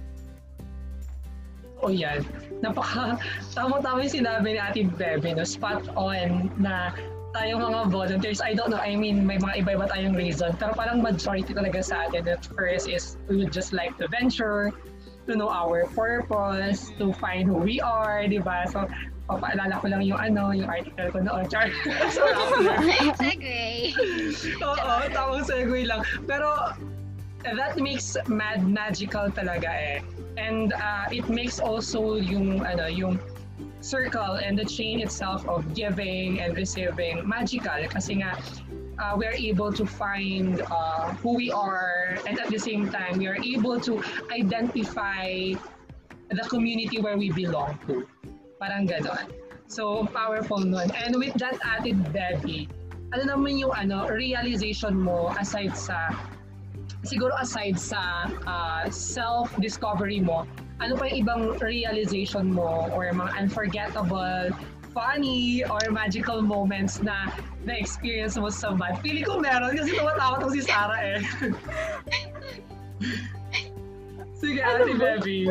Oh, 1.78 1.94
yan. 1.94 2.26
Napaka, 2.58 3.22
tama-tama 3.54 4.02
yung 4.02 4.14
sinabi 4.22 4.58
ni 4.58 4.60
Ate 4.62 4.82
Bebe, 4.98 5.30
no? 5.30 5.46
spot 5.46 5.86
on 5.94 6.50
na 6.58 6.90
tayong 7.30 7.62
mga 7.62 7.94
volunteers, 7.94 8.42
I 8.42 8.50
don't 8.50 8.74
know, 8.74 8.82
I 8.82 8.98
mean, 8.98 9.22
may 9.22 9.38
mga 9.38 9.62
iba-iba 9.62 9.86
tayong 9.86 10.18
reason, 10.18 10.58
pero 10.58 10.74
parang 10.74 10.98
majority 10.98 11.54
talaga 11.54 11.78
sa 11.86 12.10
atin 12.10 12.26
at 12.26 12.42
first 12.50 12.90
is 12.90 13.14
we 13.30 13.38
would 13.38 13.54
just 13.54 13.70
like 13.70 13.94
to 14.02 14.10
venture, 14.10 14.74
to 15.28 15.36
know 15.36 15.52
our 15.52 15.84
purpose, 15.92 16.90
to 16.98 17.12
find 17.12 17.46
who 17.46 17.60
we 17.60 17.80
are, 17.84 18.24
di 18.26 18.40
ba? 18.40 18.64
So, 18.64 18.88
papaalala 19.28 19.76
ko 19.84 19.92
lang 19.92 20.02
yung 20.08 20.16
ano, 20.16 20.56
yung 20.56 20.66
article 20.66 21.12
ko 21.12 21.18
noon. 21.20 21.44
Char. 21.52 21.68
so, 22.08 22.24
segue. 23.20 23.92
Oo, 24.64 24.92
tamang 25.12 25.44
segue 25.44 25.84
lang. 25.84 26.00
Pero, 26.24 26.72
that 27.44 27.76
makes 27.76 28.16
mad 28.26 28.64
magical 28.64 29.28
talaga 29.28 29.68
eh. 29.68 30.00
And 30.40 30.72
uh, 30.72 31.12
it 31.12 31.28
makes 31.28 31.60
also 31.60 32.16
yung, 32.16 32.64
ano, 32.64 32.88
yung 32.88 33.20
circle 33.84 34.40
and 34.40 34.58
the 34.58 34.64
chain 34.64 35.00
itself 35.04 35.46
of 35.46 35.62
giving 35.74 36.40
and 36.40 36.56
receiving 36.56 37.22
magical 37.22 37.78
kasi 37.90 38.18
nga 38.18 38.34
uh, 38.98 39.14
we 39.16 39.26
are 39.26 39.34
able 39.34 39.72
to 39.72 39.86
find 39.86 40.62
uh, 40.70 41.14
who 41.22 41.34
we 41.34 41.50
are 41.50 42.18
and 42.26 42.38
at 42.38 42.50
the 42.50 42.58
same 42.58 42.90
time 42.90 43.18
we 43.18 43.26
are 43.26 43.38
able 43.42 43.80
to 43.80 44.02
identify 44.30 45.54
the 46.30 46.44
community 46.48 47.00
where 47.00 47.16
we 47.16 47.30
belong 47.32 47.78
to. 47.86 48.06
Parang 48.60 48.86
ganon. 48.86 49.32
So, 49.68 50.08
powerful 50.12 50.58
nun. 50.58 50.90
And 50.92 51.16
with 51.16 51.34
that 51.40 51.60
added, 51.60 52.12
Debbie, 52.12 52.68
ano 53.12 53.22
naman 53.24 53.60
yung 53.60 53.72
ano, 53.72 54.08
realization 54.08 54.96
mo 54.96 55.32
aside 55.36 55.76
sa, 55.76 56.12
siguro 57.04 57.32
aside 57.40 57.76
sa 57.76 58.32
uh, 58.48 58.84
self-discovery 58.88 60.20
mo, 60.20 60.48
ano 60.80 60.96
pa 60.96 61.08
yung 61.12 61.18
ibang 61.24 61.42
realization 61.60 62.52
mo 62.52 62.88
or 62.92 63.12
mga 63.12 63.32
unforgettable, 63.36 64.52
funny, 64.98 65.62
or 65.62 65.78
magical 65.94 66.42
moments 66.42 66.98
na 66.98 67.30
na-experience 67.62 68.34
mo 68.34 68.50
sa 68.50 68.74
MAD? 68.74 68.98
Pili 68.98 69.22
ko 69.22 69.38
meron 69.38 69.78
kasi 69.78 69.94
tumatawa 69.94 70.42
to 70.42 70.50
si 70.50 70.66
Sarah 70.66 70.98
eh. 70.98 71.22
Sige, 74.38 74.62
ano 74.62 74.86
Ate 74.86 74.94
Bebby. 74.94 75.50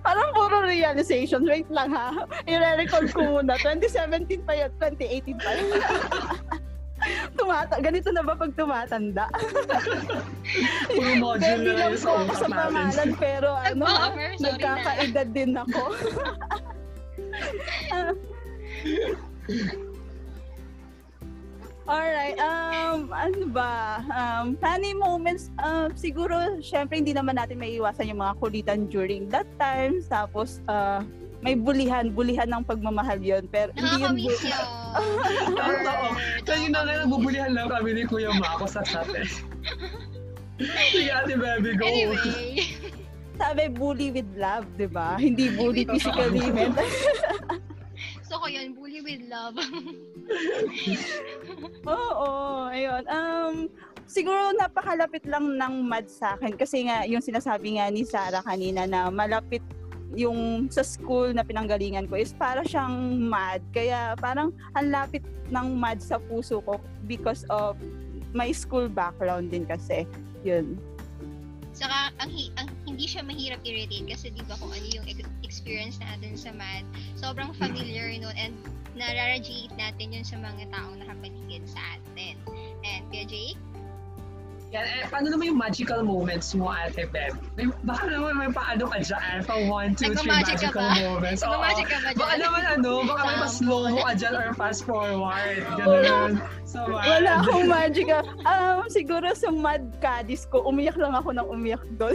Parang 0.00 0.32
puro 0.36 0.64
realization. 0.64 1.44
Wait 1.44 1.68
lang 1.68 1.92
ha. 1.92 2.24
I-record 2.48 3.12
ko 3.12 3.40
muna. 3.40 3.60
2017 3.64 4.48
pa 4.48 4.56
yun. 4.56 4.70
2018 4.80 5.36
pa 5.36 5.50
yun. 5.52 5.68
Tumata 7.36 7.76
ganito 7.80 8.12
na 8.12 8.24
ba 8.24 8.36
pag 8.36 8.52
tumatanda? 8.56 9.28
Puro 10.88 11.12
module 11.16 11.60
na 11.60 11.72
lang 11.76 11.96
sa 11.96 12.24
utak 12.24 12.36
sa 12.40 12.48
pangalan, 12.48 13.10
pero 13.16 13.56
ano, 13.56 13.84
nagkakaedad 14.40 15.28
din 15.32 15.56
ako. 15.56 15.82
Alright, 21.90 22.38
um, 22.38 23.10
ano 23.10 23.50
ba? 23.50 23.98
Um, 24.14 24.54
funny 24.62 24.94
moments, 24.94 25.50
uh, 25.58 25.90
siguro, 25.98 26.62
syempre 26.62 27.02
hindi 27.02 27.10
naman 27.10 27.34
natin 27.34 27.58
may 27.58 27.74
iwasan 27.82 28.06
yung 28.14 28.22
mga 28.22 28.38
kulitan 28.38 28.86
during 28.86 29.26
that 29.26 29.48
time. 29.58 29.98
Tapos, 30.06 30.62
uh, 30.70 31.02
may 31.42 31.58
bulihan, 31.58 32.14
bulihan 32.14 32.46
ng 32.46 32.62
pagmamahal 32.62 33.18
yun. 33.18 33.42
Pero 33.50 33.74
hindi 33.74 34.06
yun. 34.06 34.14
Nakakamiss 34.14 34.40
yun. 34.44 34.66
Totoo. 35.58 36.06
Kaya 36.46 36.66
na 36.70 36.80
nga, 36.86 36.94
nagbubulihan 37.02 37.50
lang 37.58 37.68
kami 37.72 37.90
ni 37.96 38.02
Kuya 38.06 38.30
Mako 38.38 38.70
sa 38.70 38.86
chat 38.86 39.08
eh. 39.16 39.26
Sige, 40.92 41.10
ate 41.10 41.34
baby, 41.40 41.72
go. 41.74 41.88
Anyway. 41.88 42.76
Sabi, 43.40 43.72
bully 43.72 44.12
with 44.12 44.28
love, 44.36 44.68
di 44.76 44.84
ba? 44.84 45.16
Hindi 45.16 45.56
bully 45.56 45.88
physically, 45.88 46.52
mental. 46.52 46.84
so 48.30 48.38
ko 48.38 48.46
yun, 48.46 48.78
bully 48.78 49.02
with 49.02 49.26
love. 49.26 49.58
Oo, 51.90 52.30
ayun. 52.70 53.02
Um, 53.10 53.54
siguro 54.06 54.54
napakalapit 54.54 55.26
lang 55.26 55.58
ng 55.58 55.74
mad 55.82 56.06
sa 56.06 56.38
akin 56.38 56.54
kasi 56.54 56.86
nga 56.86 57.02
yung 57.10 57.18
sinasabi 57.18 57.82
nga 57.82 57.90
ni 57.90 58.06
Sarah 58.06 58.46
kanina 58.46 58.86
na 58.86 59.10
malapit 59.10 59.66
yung 60.14 60.70
sa 60.70 60.86
school 60.86 61.34
na 61.34 61.42
pinanggalingan 61.42 62.06
ko 62.06 62.22
is 62.22 62.30
para 62.30 62.62
siyang 62.62 63.18
mad. 63.18 63.66
Kaya 63.74 64.14
parang 64.14 64.54
ang 64.78 64.94
lapit 64.94 65.26
ng 65.50 65.74
mad 65.74 65.98
sa 65.98 66.22
puso 66.22 66.62
ko 66.62 66.78
because 67.10 67.42
of 67.50 67.74
my 68.30 68.54
school 68.54 68.86
background 68.86 69.50
din 69.50 69.66
kasi. 69.66 70.06
Yun. 70.46 70.78
Saka, 71.74 72.14
ang, 72.22 72.30
ang, 72.58 72.68
hindi 72.90 73.06
siya 73.06 73.22
mahirap 73.22 73.62
i-relate 73.62 74.06
kasi 74.10 74.34
di 74.34 74.42
ba 74.50 74.58
kung 74.58 74.74
ano 74.74 74.86
yung 74.90 75.06
experience 75.46 76.02
natin 76.02 76.34
sa 76.34 76.50
MAD, 76.50 76.82
sobrang 77.14 77.54
familiar 77.54 78.10
nun 78.18 78.34
and 78.34 78.54
nararadiate 78.98 79.70
natin 79.78 80.10
yun 80.10 80.26
sa 80.26 80.34
mga 80.42 80.66
taong 80.74 80.98
nakapaligid 80.98 81.62
sa 81.70 81.78
atin. 81.94 82.34
And 82.82 83.06
Kuya 83.08 83.24
Jake? 83.30 83.60
Yan, 84.70 84.86
eh, 84.86 85.02
paano 85.10 85.34
naman 85.34 85.50
yung 85.50 85.58
magical 85.58 86.06
moments 86.06 86.54
mo, 86.54 86.70
Ate 86.70 87.10
Beb? 87.10 87.34
May, 87.58 87.66
baka 87.82 88.06
naman 88.06 88.38
may 88.38 88.54
paano 88.54 88.86
ka 88.86 89.02
dyan, 89.02 89.42
pa 89.42 89.58
one, 89.66 89.98
two, 89.98 90.14
three 90.14 90.30
magical 90.30 90.86
moments. 90.94 91.42
Oo. 91.42 91.58
Nagmamagic 91.58 91.86
ka 91.90 91.98
ba 91.98 92.10
dyan? 92.14 92.22
Baka 92.22 92.34
naman 92.38 92.62
ano, 92.78 92.90
baka 93.02 93.22
may 93.26 93.36
mas 93.42 93.54
slow 93.58 93.90
mo 93.90 93.98
ka 94.06 94.14
dyan 94.14 94.34
or 94.38 94.54
fast 94.54 94.86
forward. 94.86 95.66
Ganun. 95.74 96.38
So, 96.70 96.86
Wala 96.86 97.42
akong 97.42 97.66
magical. 97.74 98.22
Um, 98.46 98.86
siguro 98.86 99.26
sa 99.34 99.50
Mad 99.50 99.82
Cadiz 99.98 100.46
ko, 100.46 100.62
umiyak 100.62 100.94
lang 100.94 101.10
ako 101.10 101.34
ng 101.34 101.42
umiyak 101.42 101.82
doon. 101.98 102.14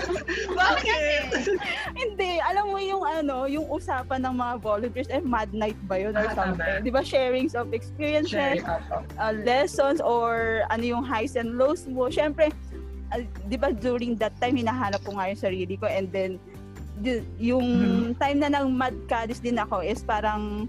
Bakit? 0.60 1.48
Hindi, 2.00 2.36
alam 2.44 2.68
mo 2.68 2.76
yung 2.76 3.00
ano, 3.00 3.48
yung 3.48 3.64
usapan 3.66 4.20
ng 4.20 4.36
mga 4.36 4.54
volunteers, 4.60 5.08
eh, 5.08 5.24
Mad 5.24 5.48
Night 5.50 5.80
ba 5.88 5.96
yun 5.96 6.12
or 6.12 6.28
Ah, 6.28 6.36
something? 6.36 6.84
Di 6.84 6.92
ba, 6.92 7.00
sharings 7.00 7.56
of 7.56 7.72
experiences, 7.72 8.36
Sharing 8.36 8.68
uh, 9.16 9.32
lessons 9.48 10.04
or 10.04 10.60
ano 10.68 10.84
yung 10.84 11.00
highs 11.00 11.32
and 11.32 11.56
lows 11.56 11.88
mo. 11.88 12.12
Siyempre, 12.12 12.52
uh, 13.10 13.24
di 13.48 13.56
ba 13.56 13.72
during 13.72 14.12
that 14.20 14.36
time, 14.36 14.60
hinahanap 14.60 15.00
ko 15.08 15.16
nga 15.16 15.32
yung 15.32 15.40
sarili 15.40 15.74
ko 15.74 15.88
and 15.88 16.12
then 16.12 16.36
yung 17.36 17.64
Mhm. 17.64 18.16
time 18.16 18.38
na 18.40 18.48
nang 18.50 18.72
mad 18.72 18.96
caddies 19.06 19.36
din 19.38 19.56
ako 19.56 19.80
is 19.80 20.00
parang 20.00 20.64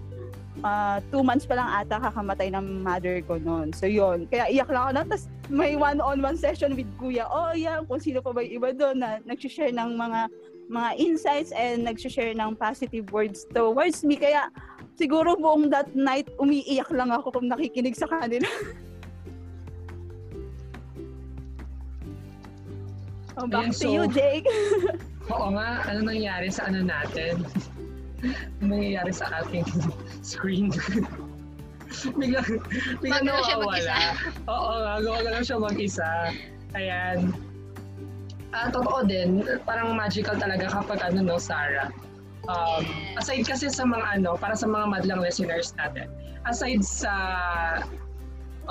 uh, 0.64 1.00
two 1.10 1.22
months 1.22 1.46
pa 1.46 1.54
lang 1.58 1.68
ata 1.68 2.00
kakamatay 2.00 2.50
ng 2.54 2.82
mother 2.82 3.20
ko 3.22 3.38
noon. 3.38 3.72
So 3.72 3.86
yun, 3.86 4.26
kaya 4.30 4.46
iyak 4.50 4.70
lang 4.70 4.82
ako 4.88 4.92
na. 4.94 5.04
Tapos 5.06 5.26
may 5.48 5.76
one-on-one 5.76 6.36
session 6.36 6.74
with 6.74 6.88
kuya. 6.98 7.26
Oh 7.28 7.52
yeah, 7.54 7.80
kung 7.84 8.00
sino 8.00 8.20
pa 8.22 8.32
ba 8.34 8.42
yung 8.42 8.62
iba 8.62 8.70
doon 8.74 8.98
na 9.02 9.18
nag-share 9.24 9.72
ng 9.74 9.96
mga 9.98 10.20
mga 10.68 10.90
insights 11.00 11.50
and 11.56 11.88
nag-share 11.88 12.36
ng 12.36 12.52
positive 12.56 13.08
words 13.10 13.48
towards 13.50 14.04
me. 14.04 14.16
Kaya 14.20 14.52
siguro 15.00 15.36
buong 15.38 15.72
that 15.72 15.88
night, 15.96 16.28
umiiyak 16.36 16.92
lang 16.92 17.08
ako 17.08 17.40
kung 17.40 17.48
nakikinig 17.48 17.96
sa 17.96 18.04
kanila. 18.04 18.44
oh, 23.40 23.46
back 23.48 23.72
Ayun, 23.72 23.72
to 23.72 23.78
so- 23.80 23.92
you, 23.92 24.04
Jake. 24.12 24.44
Oo 25.28 25.52
nga, 25.52 25.84
ano 25.84 26.08
nangyari 26.08 26.48
sa 26.48 26.72
ano 26.72 26.80
natin? 26.80 27.44
Ano 28.24 28.72
nangyayari 28.74 29.12
sa 29.14 29.30
ating 29.42 29.66
screen? 30.26 30.74
bigla, 32.18 32.40
bigla 33.00 33.20
nawawala. 33.24 33.64
mag-isa. 33.64 33.96
Oo 34.52 34.72
nga, 34.84 34.94
gumagalaw 35.00 35.42
siya 35.42 35.58
mag-isa. 35.58 36.10
Ayan. 36.76 37.32
Ah, 38.52 38.72
totoo 38.72 39.04
din, 39.04 39.44
parang 39.68 39.92
magical 39.92 40.36
talaga 40.36 40.72
kapag 40.72 41.00
ano 41.04 41.20
no, 41.20 41.36
Sarah. 41.36 41.92
Um, 42.48 42.80
aside 43.20 43.44
kasi 43.44 43.68
sa 43.68 43.84
mga 43.84 44.20
ano, 44.20 44.40
para 44.40 44.56
sa 44.56 44.64
mga 44.64 44.88
madlang 44.88 45.20
listeners 45.20 45.76
natin, 45.76 46.08
aside 46.48 46.80
sa 46.80 47.12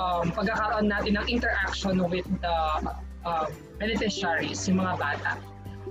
um, 0.02 0.34
pagkakaroon 0.34 0.90
natin 0.90 1.14
ng 1.14 1.26
interaction 1.30 2.02
with 2.10 2.26
the 2.42 2.58
um, 3.22 3.50
beneficiaries, 3.78 4.66
yung 4.66 4.82
mga 4.82 4.98
bata, 4.98 5.30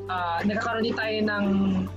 uh, 0.09 0.39
nagkakaroon 0.43 0.83
din 0.83 0.95
tayo 0.95 1.15
ng 1.23 1.45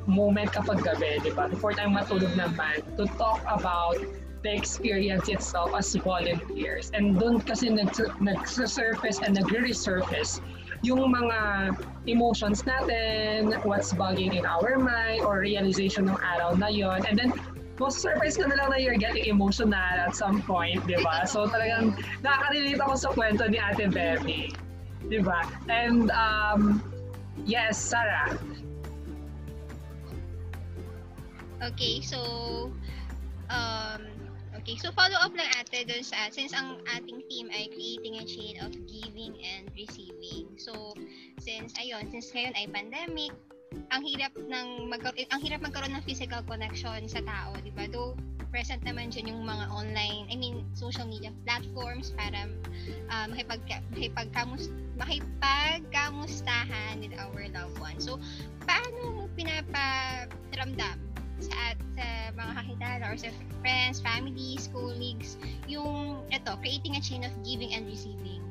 moment 0.07 0.51
kapag 0.51 0.83
gabi, 0.83 1.19
di 1.23 1.33
ba? 1.35 1.49
Before 1.51 1.75
tayo 1.75 1.91
matulog 1.91 2.31
naman, 2.35 2.83
to 2.99 3.07
talk 3.19 3.43
about 3.47 3.99
the 4.41 4.53
experience 4.53 5.29
itself 5.29 5.73
as 5.77 5.93
volunteers. 6.01 6.91
And 6.97 7.21
doon 7.21 7.45
kasi 7.45 7.69
nag- 7.69 8.17
nag-surface 8.21 9.21
and 9.21 9.37
nagre-resurface 9.37 10.41
yung 10.81 11.13
mga 11.13 11.77
emotions 12.09 12.65
natin, 12.65 13.53
what's 13.69 13.93
bugging 13.93 14.33
in 14.33 14.49
our 14.49 14.81
mind, 14.81 15.29
or 15.29 15.45
realization 15.45 16.09
ng 16.09 16.17
araw 16.17 16.57
na 16.57 16.73
yon 16.73 17.05
And 17.05 17.21
then, 17.21 17.31
most 17.77 18.01
surprise 18.05 18.37
ka 18.37 18.49
na 18.49 18.57
lang 18.61 18.73
na 18.73 18.79
you're 18.81 19.01
getting 19.01 19.25
emotional 19.29 19.77
at 19.77 20.13
some 20.13 20.45
point, 20.45 20.85
di 20.85 21.01
ba? 21.01 21.25
So 21.25 21.49
talagang 21.49 21.97
nakaka-relate 22.21 22.81
ako 22.81 22.95
sa 22.97 23.09
kwento 23.13 23.49
ni 23.49 23.57
Ate 23.57 23.89
Bebe. 23.89 24.53
Di 25.09 25.21
ba? 25.25 25.49
And 25.73 26.13
um, 26.13 26.85
yes, 27.45 27.79
Sarah. 27.79 28.39
Okay, 31.61 32.01
so 32.01 32.73
Um, 33.51 34.03
okay, 34.63 34.79
so 34.79 34.95
follow 34.95 35.19
up 35.19 35.35
lang 35.35 35.51
ate 35.59 35.83
dun 35.83 36.07
sa, 36.07 36.31
since 36.31 36.55
ang 36.55 36.79
ating 36.95 37.19
theme 37.27 37.51
ay 37.51 37.67
creating 37.75 38.23
a 38.23 38.25
chain 38.25 38.55
of 38.63 38.71
giving 38.87 39.35
and 39.43 39.67
receiving. 39.75 40.47
So, 40.55 40.95
since, 41.43 41.75
ayun, 41.83 42.07
since 42.15 42.31
ngayon 42.31 42.55
ay 42.55 42.71
pandemic, 42.71 43.35
ang 43.91 44.07
hirap 44.07 44.35
ng 44.39 44.87
mag 44.87 45.03
ang 45.03 45.41
hirap 45.43 45.63
magkaroon 45.63 45.95
ng 45.99 46.07
physical 46.07 46.43
connection 46.47 47.07
sa 47.07 47.23
tao, 47.23 47.55
'di 47.59 47.71
ba? 47.75 47.87
Though 47.87 48.19
present 48.51 48.83
naman 48.83 49.15
dyan 49.15 49.31
yung 49.31 49.47
mga 49.47 49.71
online, 49.71 50.27
I 50.29 50.37
mean, 50.37 50.67
social 50.75 51.07
media 51.07 51.31
platforms 51.47 52.11
para 52.19 52.51
uh, 53.09 53.27
makipag, 53.31 53.63
makipagkamus, 53.95 54.69
makipagkamustahan 54.99 57.01
with 57.01 57.15
our 57.17 57.47
loved 57.55 57.79
ones. 57.79 58.05
So, 58.05 58.19
paano 58.67 59.15
mo 59.15 59.31
pinaparamdam 59.39 60.99
sa, 61.41 61.73
sa 61.97 62.07
mga 62.37 62.53
kakilala 62.59 63.05
or 63.09 63.17
sa 63.17 63.31
friends, 63.65 64.03
families, 64.03 64.69
colleagues, 64.75 65.39
yung, 65.71 66.27
ito, 66.29 66.53
creating 66.61 66.99
a 66.99 67.01
chain 67.01 67.25
of 67.25 67.33
giving 67.47 67.73
and 67.73 67.89
receiving? 67.89 68.43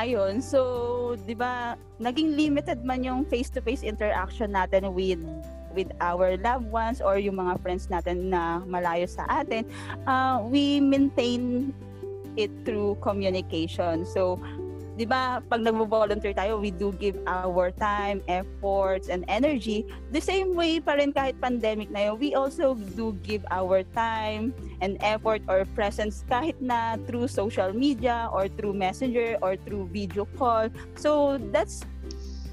Ayun, 0.00 0.40
so, 0.40 1.12
di 1.28 1.36
ba, 1.36 1.76
naging 2.00 2.32
limited 2.32 2.80
man 2.88 3.04
yung 3.04 3.28
face-to-face 3.28 3.84
interaction 3.84 4.56
natin 4.56 4.96
with 4.96 5.20
with 5.74 5.90
our 6.00 6.36
loved 6.38 6.66
ones 6.68 7.00
or 7.00 7.18
yung 7.18 7.38
mga 7.38 7.60
friends 7.62 7.88
natin 7.90 8.30
na 8.30 8.60
malayo 8.66 9.06
sa 9.08 9.26
atin, 9.28 9.66
uh, 10.06 10.42
we 10.42 10.80
maintain 10.80 11.72
it 12.36 12.50
through 12.64 12.96
communication. 13.02 14.06
So, 14.06 14.38
di 15.00 15.08
ba, 15.08 15.40
pag 15.40 15.64
nagvo-volunteer 15.64 16.36
tayo, 16.36 16.60
we 16.60 16.68
do 16.68 16.92
give 17.00 17.16
our 17.24 17.72
time, 17.72 18.20
efforts, 18.28 19.08
and 19.08 19.24
energy. 19.32 19.88
The 20.12 20.20
same 20.20 20.52
way 20.52 20.76
pa 20.76 21.00
rin 21.00 21.16
kahit 21.16 21.40
pandemic 21.40 21.88
na 21.88 22.12
yun, 22.12 22.20
we 22.20 22.36
also 22.36 22.76
do 22.76 23.16
give 23.24 23.40
our 23.48 23.80
time 23.96 24.52
and 24.84 25.00
effort 25.00 25.40
or 25.48 25.64
presence 25.72 26.20
kahit 26.28 26.60
na 26.60 27.00
through 27.08 27.32
social 27.32 27.72
media 27.72 28.28
or 28.28 28.52
through 28.52 28.76
messenger 28.76 29.40
or 29.40 29.56
through 29.56 29.88
video 29.88 30.28
call. 30.36 30.68
So, 31.00 31.40
that's 31.48 31.88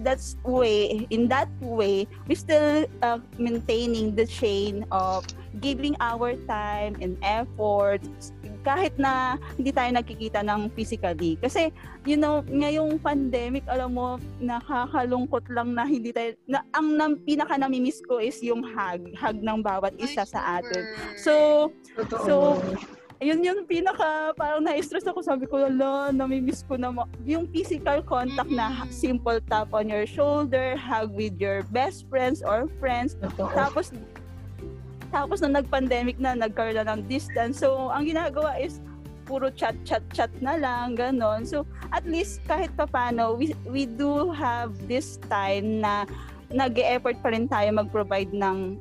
that's 0.01 0.37
way 0.45 1.07
in 1.09 1.27
that 1.27 1.49
way 1.61 2.07
we 2.27 2.35
still 2.35 2.85
uh, 3.01 3.19
maintaining 3.37 4.15
the 4.15 4.25
chain 4.25 4.85
of 4.91 5.25
giving 5.59 5.95
our 5.99 6.35
time 6.45 6.95
and 7.01 7.17
effort 7.21 8.01
kahit 8.67 8.91
na 8.99 9.39
hindi 9.55 9.71
tayo 9.71 9.95
nagkikita 9.95 10.43
ng 10.43 10.67
physically. 10.75 11.39
Kasi, 11.39 11.71
you 12.03 12.19
know, 12.19 12.43
ngayong 12.51 12.99
pandemic, 12.99 13.63
alam 13.71 13.95
mo, 13.95 14.19
nakakalungkot 14.43 15.47
lang 15.47 15.71
na 15.71 15.87
hindi 15.87 16.11
tayo, 16.11 16.35
na, 16.51 16.59
ang 16.75 16.99
nam, 16.99 17.15
pinaka 17.23 17.55
namimiss 17.55 18.03
ko 18.03 18.19
is 18.19 18.43
yung 18.43 18.67
hug, 18.67 19.07
hug 19.15 19.39
ng 19.39 19.63
bawat 19.63 19.95
isa 19.95 20.27
sa 20.27 20.59
atin. 20.59 20.83
So, 21.15 21.33
so, 22.27 22.59
yun 23.17 23.41
yung 23.41 23.65
pinaka 23.65 24.33
parang 24.37 24.61
na-stress 24.61 25.05
ako. 25.09 25.25
Sabi 25.25 25.49
ko 25.49 25.57
la 25.65 26.13
nami-miss 26.13 26.61
ko 26.65 26.77
na 26.77 26.93
yung 27.25 27.49
physical 27.49 28.05
contact 28.05 28.49
na 28.49 28.85
simple 28.93 29.41
tap 29.49 29.73
on 29.73 29.89
your 29.89 30.05
shoulder 30.05 30.77
hug 30.77 31.09
with 31.13 31.33
your 31.41 31.65
best 31.73 32.05
friends 32.09 32.45
or 32.45 32.69
friends. 32.77 33.17
Tapos 33.37 33.89
tapos 35.09 35.39
na 35.41 35.63
nag-pandemic 35.63 36.19
na 36.19 36.35
nagkaroon 36.37 36.77
na 36.77 36.93
ng 36.93 37.09
distance. 37.09 37.57
So 37.57 37.89
ang 37.89 38.05
ginagawa 38.05 38.59
is 38.61 38.77
puro 39.27 39.51
chat 39.51 39.75
chat 39.83 40.05
chat 40.13 40.31
na 40.39 40.55
lang 40.55 40.93
ganon. 40.93 41.43
So 41.43 41.65
at 41.89 42.05
least 42.05 42.45
kahit 42.45 42.69
paano 42.77 43.33
we 43.33 43.57
we 43.65 43.89
do 43.89 44.29
have 44.29 44.77
this 44.85 45.17
time 45.25 45.81
na 45.81 46.05
nag-e-effort 46.53 47.19
pa 47.19 47.33
rin 47.33 47.49
tayo 47.49 47.67
mag-provide 47.75 48.31
ng 48.31 48.79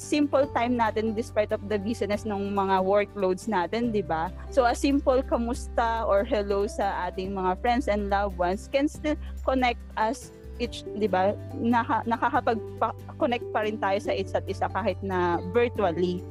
simple 0.00 0.48
time 0.56 0.80
natin 0.80 1.12
despite 1.12 1.52
of 1.52 1.60
the 1.68 1.76
busyness 1.76 2.24
ng 2.24 2.56
mga 2.56 2.80
workloads 2.80 3.44
natin, 3.44 3.92
di 3.92 4.00
ba? 4.00 4.32
So 4.48 4.64
a 4.64 4.72
simple 4.72 5.20
kamusta 5.20 6.08
or 6.08 6.24
hello 6.24 6.64
sa 6.64 7.12
ating 7.12 7.36
mga 7.36 7.60
friends 7.60 7.84
and 7.84 8.08
loved 8.08 8.40
ones 8.40 8.64
can 8.72 8.88
still 8.88 9.20
connect 9.44 9.84
us 10.00 10.32
each, 10.56 10.88
di 10.96 11.04
ba? 11.04 11.36
Naka, 11.52 12.00
nakakapag-connect 12.08 13.46
pa 13.52 13.60
rin 13.68 13.76
tayo 13.76 14.00
sa 14.00 14.16
isa't 14.16 14.48
isa 14.48 14.72
kahit 14.72 14.96
na 15.04 15.36
virtually. 15.52 16.24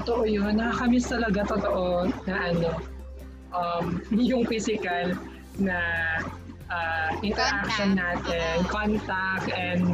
Totoo 0.00 0.24
yun. 0.24 0.56
Nakakamiss 0.56 1.12
talaga 1.12 1.44
totoo 1.44 2.08
na 2.24 2.34
ano, 2.56 2.72
um, 3.52 4.00
yung 4.16 4.48
physical 4.48 5.12
na 5.60 5.76
uh, 6.72 7.10
interaction 7.20 7.96
contact. 7.96 8.24
natin, 8.24 8.54
contact, 8.68 9.46
and 9.52 9.84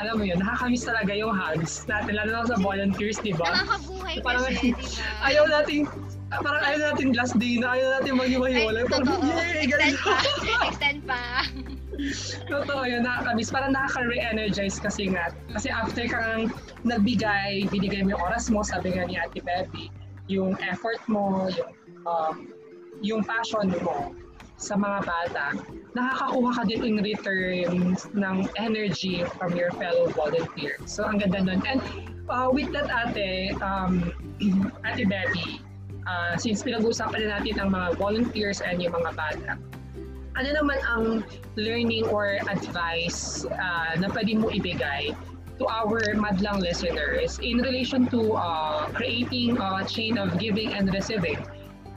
alam 0.00 0.14
mo 0.16 0.24
yun, 0.24 0.40
nakakamiss 0.40 0.88
talaga 0.88 1.12
yung 1.12 1.36
hugs 1.36 1.84
natin, 1.84 2.12
lalo 2.16 2.30
na 2.32 2.48
sa 2.48 2.56
volunteers, 2.56 3.20
di 3.20 3.36
ba? 3.36 3.52
Nakakabuhay 3.52 4.14
so, 4.16 4.24
parang, 4.24 4.44
kasi, 4.48 4.72
di 4.72 4.72
ba? 4.72 5.04
Ayaw 5.28 5.44
natin, 5.44 5.78
parang 6.30 6.62
ayaw 6.64 6.80
natin 6.94 7.06
last 7.12 7.34
day 7.36 7.54
na, 7.60 7.76
ayaw 7.76 7.88
natin 8.00 8.12
maghiwa-hiwalay. 8.16 8.84
Parang, 8.88 9.20
yay, 9.28 9.68
extend 9.68 9.96
pa. 10.00 10.16
extend 10.70 11.00
pa. 11.04 11.22
Totoo 12.48 12.82
yun, 12.88 13.04
nakakamiss. 13.04 13.52
Parang 13.52 13.76
nakaka-re-energize 13.76 14.80
kasi 14.80 15.12
nga. 15.12 15.36
Kasi 15.52 15.68
after 15.68 16.08
kang 16.08 16.48
nagbigay, 16.88 17.68
binigay 17.68 18.00
mo 18.00 18.16
yung 18.16 18.22
oras 18.24 18.48
mo, 18.48 18.64
sabi 18.64 18.96
nga 18.96 19.04
ni 19.04 19.20
Ate 19.20 19.44
Bebby, 19.44 19.92
yung 20.32 20.56
effort 20.64 21.02
mo, 21.12 21.52
yung, 21.52 21.72
um, 22.08 22.36
yung 23.04 23.20
passion 23.20 23.68
mo 23.84 24.16
sa 24.60 24.76
mga 24.76 24.98
bata, 25.08 25.44
nakakakuha 25.96 26.50
ka 26.52 26.62
din 26.68 26.84
in 26.84 26.96
return 27.00 27.96
ng 27.96 28.36
energy 28.60 29.24
from 29.40 29.56
your 29.56 29.72
fellow 29.80 30.12
volunteers. 30.12 30.84
So, 30.84 31.08
ang 31.08 31.24
ganda 31.24 31.40
nun. 31.40 31.64
And 31.64 31.80
uh, 32.28 32.52
with 32.52 32.68
that, 32.76 32.92
ate, 32.92 33.56
um, 33.64 34.12
ate 34.88 35.08
Betty, 35.08 35.64
uh, 36.04 36.36
since 36.36 36.60
pinag-uusapan 36.60 37.24
na 37.24 37.40
natin 37.40 37.56
ang 37.56 37.72
mga 37.72 37.96
volunteers 37.96 38.60
and 38.60 38.84
yung 38.84 38.92
mga 38.92 39.16
bata, 39.16 39.56
ano 40.36 40.48
naman 40.52 40.78
ang 40.86 41.04
learning 41.56 42.06
or 42.12 42.38
advice 42.46 43.48
uh, 43.48 43.92
na 43.98 44.12
pwede 44.12 44.36
mo 44.38 44.52
ibigay 44.52 45.16
to 45.60 45.68
our 45.68 46.00
madlang 46.16 46.56
listeners 46.62 47.36
in 47.44 47.60
relation 47.60 48.08
to 48.08 48.32
uh, 48.32 48.88
creating 48.96 49.60
a 49.60 49.84
chain 49.84 50.16
of 50.16 50.40
giving 50.40 50.72
and 50.72 50.88
receiving 50.96 51.36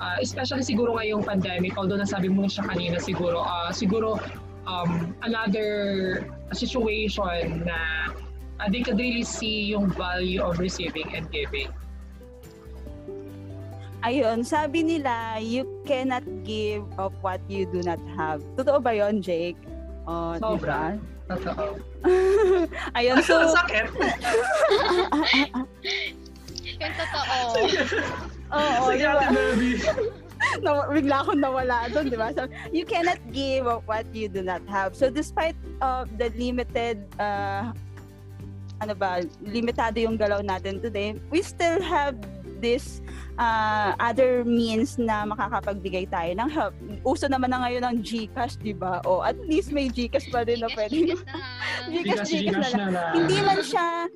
uh, 0.03 0.15
especially 0.19 0.67
siguro 0.67 0.99
ngayong 0.99 1.23
pandemic, 1.23 1.79
although 1.79 1.95
nasabi 1.95 2.27
mo 2.27 2.43
siya 2.51 2.67
kanina 2.67 2.99
siguro, 2.99 3.39
uh, 3.39 3.71
siguro 3.71 4.19
um, 4.67 5.15
another 5.23 6.27
situation 6.51 7.63
na 7.63 8.11
uh, 8.59 8.67
they 8.67 8.83
could 8.83 8.99
really 8.99 9.23
see 9.23 9.71
yung 9.71 9.87
value 9.95 10.43
of 10.43 10.59
receiving 10.59 11.07
and 11.15 11.31
giving. 11.31 11.71
Ayun, 14.03 14.43
sabi 14.43 14.83
nila, 14.83 15.39
you 15.39 15.63
cannot 15.87 16.27
give 16.43 16.83
of 16.99 17.15
what 17.23 17.39
you 17.47 17.63
do 17.71 17.79
not 17.87 18.03
have. 18.19 18.43
Totoo 18.59 18.83
ba 18.83 18.91
yon 18.91 19.23
Jake? 19.23 19.55
Oh, 20.03 20.35
Sobra. 20.43 20.99
Diba? 20.99 21.39
Totoo. 21.39 21.79
Ayun, 22.99 23.23
so... 23.23 23.55
Sakit. 23.55 23.87
yung 26.83 26.93
totoo. 26.99 27.39
Oo, 28.53 28.69
oh, 28.85 28.89
Sige, 28.93 29.05
diba? 29.09 29.25
baby. 29.33 29.71
na, 30.63 30.85
bigla 30.91 31.15
akong 31.23 31.41
nawala 31.41 31.89
doon, 31.89 32.11
di 32.11 32.17
ba? 32.19 32.29
So, 32.35 32.45
you 32.69 32.85
cannot 32.85 33.19
give 33.31 33.65
what 33.65 34.05
you 34.13 34.27
do 34.27 34.43
not 34.43 34.61
have. 34.69 34.93
So, 34.93 35.09
despite 35.09 35.57
of 35.81 36.09
uh, 36.09 36.17
the 36.19 36.29
limited, 36.37 37.01
uh, 37.17 37.73
ano 38.83 38.93
ba, 38.93 39.23
limitado 39.41 39.97
yung 39.97 40.19
galaw 40.19 40.43
natin 40.43 40.83
today, 40.83 41.17
we 41.31 41.41
still 41.41 41.79
have 41.81 42.19
this 42.59 43.03
uh, 43.35 43.91
other 43.99 44.47
means 44.47 44.95
na 44.95 45.27
makakapagbigay 45.27 46.07
tayo 46.07 46.31
ng 46.31 46.49
help. 46.51 46.73
Uso 47.03 47.27
naman 47.27 47.51
na 47.51 47.67
ngayon 47.67 47.83
ng 47.83 47.95
GCash, 48.03 48.59
di 48.59 48.71
ba? 48.71 49.03
O 49.03 49.23
at 49.23 49.35
least 49.43 49.75
may 49.75 49.91
GCash 49.91 50.31
pa 50.31 50.47
rin 50.47 50.63
na 50.63 50.71
pwede. 50.71 51.15
GCash, 51.91 52.29
GCash, 52.29 52.73
na 52.79 52.87
lang. 52.91 53.11
Hindi 53.15 53.37
man 53.43 53.59
siya 53.59 54.07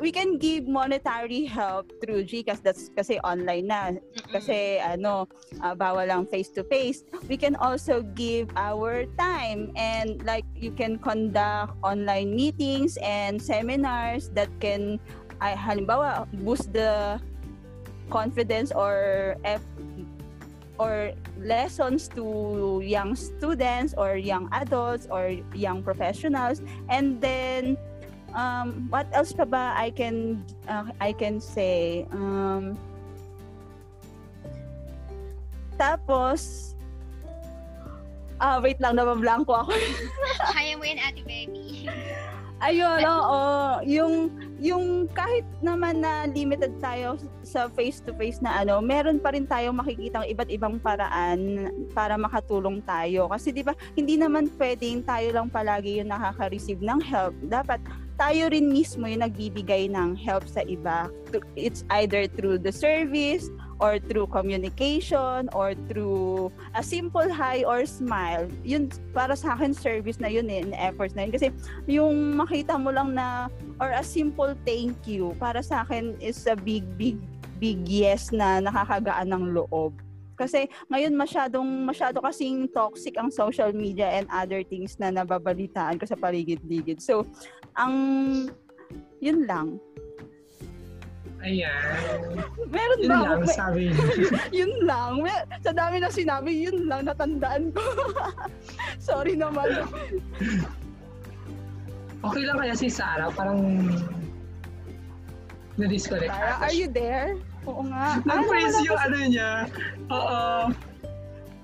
we 0.00 0.10
can 0.10 0.38
give 0.38 0.66
monetary 0.66 1.44
help 1.44 1.92
through 2.00 2.24
GCash. 2.24 2.62
That's 2.64 2.88
kasi 2.96 3.20
online 3.20 3.68
na. 3.68 3.92
Kasi 4.32 4.80
ano 4.80 5.28
uh, 5.60 5.74
bawal 5.76 6.08
lang 6.08 6.24
face 6.26 6.48
to 6.56 6.64
face 6.64 7.04
we 7.28 7.36
can 7.36 7.56
also 7.56 8.02
give 8.14 8.48
our 8.56 9.06
time 9.18 9.70
and 9.76 10.22
like 10.24 10.44
you 10.56 10.70
can 10.72 10.98
conduct 10.98 11.72
online 11.82 12.34
meetings 12.34 12.96
and 13.02 13.40
seminars 13.40 14.30
that 14.32 14.48
can 14.60 15.00
ay 15.42 15.54
halimbawa 15.56 16.24
boost 16.44 16.72
the 16.72 17.18
confidence 18.10 18.72
or 18.72 19.36
F, 19.44 19.64
or 20.78 21.12
lessons 21.40 22.08
to 22.08 22.80
young 22.84 23.14
students 23.14 23.94
or 23.96 24.16
young 24.16 24.48
adults 24.52 25.06
or 25.10 25.34
young 25.54 25.82
professionals. 25.82 26.62
And 26.88 27.20
then 27.20 27.78
um, 28.34 28.90
what 28.90 29.06
else 29.14 29.32
pa 29.32 29.46
ba 29.46 29.72
I 29.78 29.88
can 29.94 30.42
uh, 30.66 30.90
I 31.00 31.14
can 31.14 31.38
say 31.40 32.04
um, 32.12 32.76
tapos 35.78 36.74
ah 38.42 38.58
wait 38.60 38.76
lang 38.82 38.98
nabablanko 38.98 39.64
ako 39.64 39.72
kaya 40.54 40.74
mo 40.76 40.84
yan 40.84 41.00
ate 41.00 41.22
baby 41.22 41.86
Ayun, 42.64 43.04
oo. 43.04 43.40
Yung, 43.84 44.14
yung 44.56 44.84
kahit 45.12 45.44
naman 45.60 46.00
na 46.00 46.24
limited 46.24 46.72
tayo 46.80 47.20
sa 47.44 47.68
face-to-face 47.68 48.40
na 48.40 48.64
ano, 48.64 48.80
meron 48.80 49.20
pa 49.20 49.36
rin 49.36 49.44
tayong 49.44 49.76
makikita 49.76 50.24
iba't 50.24 50.48
ibang 50.48 50.80
paraan 50.80 51.68
para 51.92 52.16
makatulong 52.16 52.80
tayo. 52.88 53.28
Kasi 53.28 53.52
di 53.52 53.60
ba, 53.60 53.76
hindi 53.92 54.16
naman 54.16 54.48
pwedeng 54.56 55.04
tayo 55.04 55.28
lang 55.36 55.52
palagi 55.52 56.00
yung 56.00 56.08
nakaka-receive 56.08 56.80
ng 56.80 57.04
help. 57.04 57.36
Dapat 57.44 57.84
tayo 58.14 58.50
rin 58.50 58.70
mismo 58.70 59.10
yung 59.10 59.26
nagbibigay 59.26 59.90
ng 59.90 60.14
help 60.14 60.46
sa 60.46 60.62
iba. 60.66 61.10
It's 61.58 61.82
either 61.90 62.30
through 62.30 62.62
the 62.62 62.70
service 62.70 63.50
or 63.82 63.98
through 63.98 64.30
communication 64.30 65.50
or 65.50 65.74
through 65.90 66.54
a 66.78 66.82
simple 66.82 67.26
hi 67.26 67.66
or 67.66 67.82
smile. 67.86 68.46
Yun 68.62 68.90
para 69.10 69.34
sa 69.34 69.58
akin 69.58 69.74
service 69.74 70.22
na 70.22 70.30
yun 70.30 70.46
eh, 70.46 70.62
efforts 70.78 71.18
na 71.18 71.26
yun. 71.26 71.32
Kasi 71.34 71.50
yung 71.90 72.38
makita 72.38 72.78
mo 72.78 72.94
lang 72.94 73.18
na 73.18 73.50
or 73.82 73.90
a 73.90 74.04
simple 74.06 74.54
thank 74.62 74.94
you 75.10 75.34
para 75.42 75.58
sa 75.58 75.82
akin 75.82 76.14
is 76.22 76.46
a 76.46 76.54
big 76.54 76.86
big 76.94 77.18
big 77.58 77.82
yes 77.86 78.30
na 78.30 78.62
nakakagaan 78.62 79.30
ng 79.30 79.44
loob. 79.58 79.94
Kasi 80.34 80.66
ngayon 80.88 81.14
masyadong 81.14 81.66
masyado 81.82 82.18
kasing 82.20 82.66
toxic 82.70 83.14
ang 83.14 83.30
social 83.30 83.70
media 83.70 84.10
and 84.12 84.26
other 84.28 84.62
things 84.62 84.98
na 84.98 85.10
nababalitaan 85.10 85.96
ko 85.96 86.04
sa 86.04 86.18
paligid-ligid. 86.18 86.98
So, 86.98 87.22
ang 87.74 87.94
yun 89.18 89.46
lang. 89.46 89.78
Ayan. 91.44 92.40
Meron 92.72 92.98
Yun 92.98 93.10
ba? 93.10 93.20
lang, 93.20 93.40
May- 93.44 93.52
sabi 93.52 93.82
yun 94.58 94.72
lang. 94.82 95.20
May- 95.20 95.44
sa 95.60 95.72
dami 95.72 96.00
na 96.00 96.08
sinabi, 96.08 96.50
yun 96.56 96.88
lang 96.88 97.04
natandaan 97.04 97.68
ko. 97.68 97.84
Sorry 99.12 99.36
naman. 99.36 99.84
Okay 102.24 102.42
lang 102.42 102.56
kaya 102.56 102.72
si 102.72 102.88
Sarah, 102.88 103.28
parang 103.28 103.60
na-disconnect. 105.76 106.32
Ata 106.32 106.64
are 106.64 106.72
you 106.72 106.88
there? 106.88 107.36
Oo 107.64 107.82
nga. 107.86 108.06
Ah, 108.24 108.38
Na-freeze 108.38 108.74
nawala 108.74 108.86
yung 108.86 109.00
ano 109.00 109.16
niya. 109.24 109.50
Oo. 110.08 110.40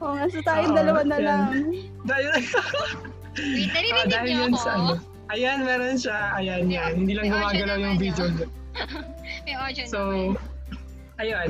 Oo 0.01 0.13
nga, 0.17 0.25
so 0.29 0.39
tayong 0.43 0.75
dalawa 0.75 1.01
na 1.05 1.19
lang. 1.21 1.43
Dahil, 2.09 2.27
Wait, 2.33 3.69
ah, 3.69 3.75
naririnig 3.77 4.09
dahil 4.09 4.27
niyo 4.27 4.45
ako? 4.49 4.59
sa 4.59 4.71
ano. 4.75 4.93
Ayan, 5.31 5.59
meron 5.63 5.95
siya. 5.95 6.19
Ayan, 6.35 6.67
May- 6.67 6.75
yan. 6.75 6.93
Hindi 6.97 7.13
lang 7.15 7.27
gumagalaw 7.29 7.77
yung 7.79 7.99
video. 8.01 8.25
May 9.47 9.55
audio 9.55 9.85
So, 9.87 10.01
naman. 10.01 10.41
ayun. 11.21 11.49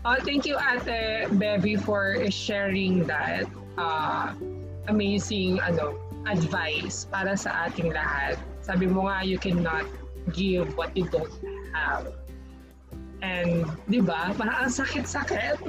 Uh, 0.00 0.16
thank 0.24 0.48
you, 0.48 0.56
Ate 0.56 1.28
Bevy, 1.36 1.76
for 1.76 2.16
sharing 2.32 3.04
that 3.04 3.44
uh, 3.76 4.32
amazing 4.88 5.60
ano 5.60 5.92
advice 6.24 7.04
para 7.04 7.36
sa 7.36 7.68
ating 7.68 7.92
lahat. 7.92 8.40
Sabi 8.64 8.88
mo 8.88 9.04
nga, 9.06 9.20
you 9.20 9.36
cannot 9.36 9.84
give 10.32 10.72
what 10.74 10.88
you 10.96 11.04
don't 11.12 11.30
have. 11.76 12.08
And, 13.20 13.68
di 13.92 14.00
ba, 14.00 14.32
parang 14.32 14.64
ang 14.64 14.72
sakit-sakit. 14.72 15.60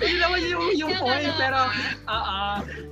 Hindi 0.00 0.16
naman 0.16 0.40
yung, 0.48 0.72
yung 0.72 0.96
point, 0.96 1.28
pero, 1.36 1.68
oo. 2.08 2.40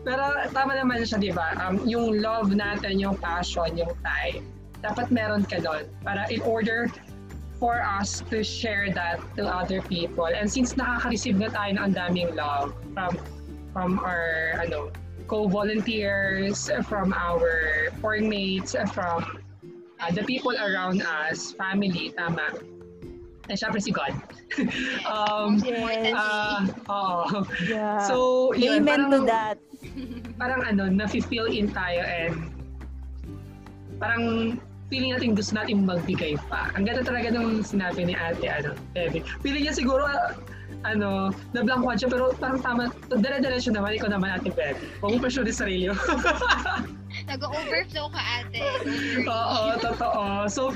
pero 0.04 0.22
tama 0.52 0.76
naman 0.76 1.08
siya, 1.08 1.16
di 1.16 1.32
ba? 1.32 1.56
Um, 1.64 1.80
yung 1.88 2.20
love 2.20 2.52
natin, 2.52 3.00
yung 3.00 3.16
passion, 3.16 3.72
yung 3.72 3.96
time, 4.04 4.44
dapat 4.84 5.08
meron 5.08 5.48
ka 5.48 5.64
doon. 5.64 5.88
Para 6.04 6.28
in 6.28 6.44
order 6.44 6.92
for 7.58 7.82
us 7.82 8.22
to 8.30 8.44
share 8.44 8.90
that 8.94 9.18
to 9.34 9.42
other 9.42 9.82
people. 9.82 10.30
And 10.30 10.46
since 10.46 10.78
nakaka-receive 10.78 11.42
na 11.42 11.50
tayo 11.50 11.74
ng 11.74 11.82
ang 11.90 11.94
daming 11.94 12.30
love 12.38 12.70
from 12.94 13.18
from 13.74 13.98
our 13.98 14.54
ano 14.62 14.94
co-volunteers, 15.28 16.70
from 16.88 17.12
our 17.12 17.90
foreign 18.00 18.30
mates, 18.30 18.72
from 18.94 19.42
uh, 20.00 20.10
the 20.10 20.22
people 20.24 20.54
around 20.56 21.02
us, 21.02 21.52
family, 21.52 22.10
tama. 22.16 22.54
And 23.48 23.56
syempre 23.56 23.80
si 23.80 23.90
God. 23.90 24.12
um, 25.08 25.56
Yes. 25.64 26.12
uh, 26.12 26.60
oo. 26.92 27.44
Yeah. 27.64 28.04
So, 28.04 28.52
yun, 28.52 28.84
Amen 28.84 29.08
to 29.08 29.24
parang- 29.24 29.26
that. 29.26 29.56
parang 30.38 30.60
ano, 30.68 30.86
na-feel 30.90 31.48
in 31.48 31.70
tayo 31.72 32.02
and 32.04 32.34
parang 33.98 34.58
feeling 34.88 35.12
natin 35.12 35.36
gusto 35.36 35.52
natin 35.56 35.84
magbigay 35.84 36.40
pa. 36.48 36.72
Ang 36.74 36.88
ganda 36.88 37.04
talaga 37.04 37.32
nung 37.32 37.60
sinabi 37.60 38.08
ni 38.08 38.14
ate, 38.16 38.48
ano, 38.48 38.72
Debbie. 38.96 39.24
Feeling 39.44 39.68
niya 39.68 39.76
siguro, 39.76 40.08
ah, 40.08 40.32
ano, 40.88 41.32
na-blankuan 41.52 42.00
siya, 42.00 42.08
pero 42.08 42.32
parang 42.36 42.60
tama, 42.64 42.82
dala-diretso 43.12 43.72
naman, 43.72 44.00
ikaw 44.00 44.08
naman 44.08 44.32
ate 44.32 44.48
Debbie. 44.52 44.88
Huwag 45.04 45.16
mo 45.16 45.18
pressure 45.20 45.44
sa 45.52 45.64
sarili 45.64 45.92
mo. 45.92 45.96
Nag-overflow 47.30 48.08
ka 48.12 48.22
ate. 48.40 48.60
Oo, 49.28 49.60
totoo. 49.80 50.48
So, 50.48 50.72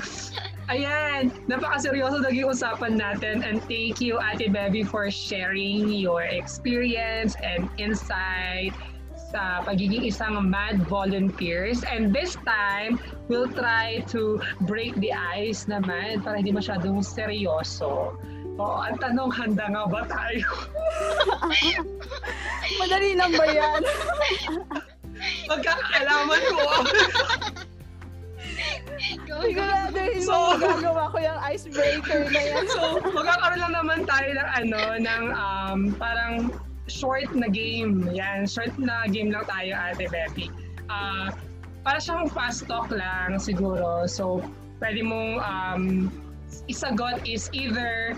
ayan, 0.69 1.33
napakaseryoso 1.49 2.21
naging 2.21 2.49
usapan 2.49 2.99
natin 2.99 3.41
and 3.41 3.61
thank 3.65 4.01
you 4.01 4.21
Ate 4.21 4.49
Bevy 4.53 4.85
for 4.85 5.09
sharing 5.09 5.89
your 5.89 6.25
experience 6.25 7.33
and 7.41 7.69
insight 7.81 8.73
sa 9.33 9.65
pagiging 9.65 10.05
isang 10.05 10.37
mad 10.45 10.85
volunteers. 10.85 11.81
And 11.81 12.13
this 12.13 12.37
time, 12.45 13.01
we'll 13.27 13.49
try 13.51 14.03
to 14.11 14.41
break 14.67 14.95
the 14.99 15.11
ice 15.13 15.65
naman 15.65 16.23
para 16.23 16.39
hindi 16.39 16.51
masyadong 16.51 16.99
seryoso. 17.03 18.15
Oo, 18.53 18.77
ang 18.85 19.01
tanong, 19.01 19.33
handa 19.33 19.65
nga 19.65 19.83
ba 19.89 20.05
tayo? 20.05 20.45
Madali 22.79 23.17
lang 23.17 23.33
ba 23.33 23.45
yan? 23.49 23.81
Magkakaalaman 25.49 26.41
ko. 26.53 26.61
Go, 29.25 29.37
go. 29.41 29.65
So- 30.21 30.55
mo 30.55 30.61
magagawa 30.61 31.03
ko 31.09 31.17
yung 31.17 31.39
icebreaker 31.49 32.21
na 32.29 32.41
yan. 32.45 32.65
so, 32.69 33.01
magkakaroon 33.01 33.59
lang 33.59 33.73
naman 33.73 33.99
tayo 34.05 34.29
ng 34.37 34.49
ano, 34.53 34.81
ng 35.01 35.23
um, 35.33 35.79
parang 35.97 36.53
short 36.85 37.33
na 37.33 37.49
game. 37.49 38.05
Yan, 38.13 38.45
short 38.45 38.75
na 38.77 39.09
game 39.09 39.33
lang 39.33 39.43
tayo, 39.49 39.73
Ate 39.73 40.05
Becky. 40.11 40.53
Ah, 40.91 41.33
para 41.83 41.99
siyang 41.99 42.31
fast 42.31 42.65
talk 42.65 42.89
lang 42.89 43.37
siguro. 43.37 44.07
So, 44.07 44.39
pwede 44.79 45.03
mong 45.03 45.39
um, 45.43 45.83
isagot 46.67 47.23
is 47.27 47.51
either 47.51 48.15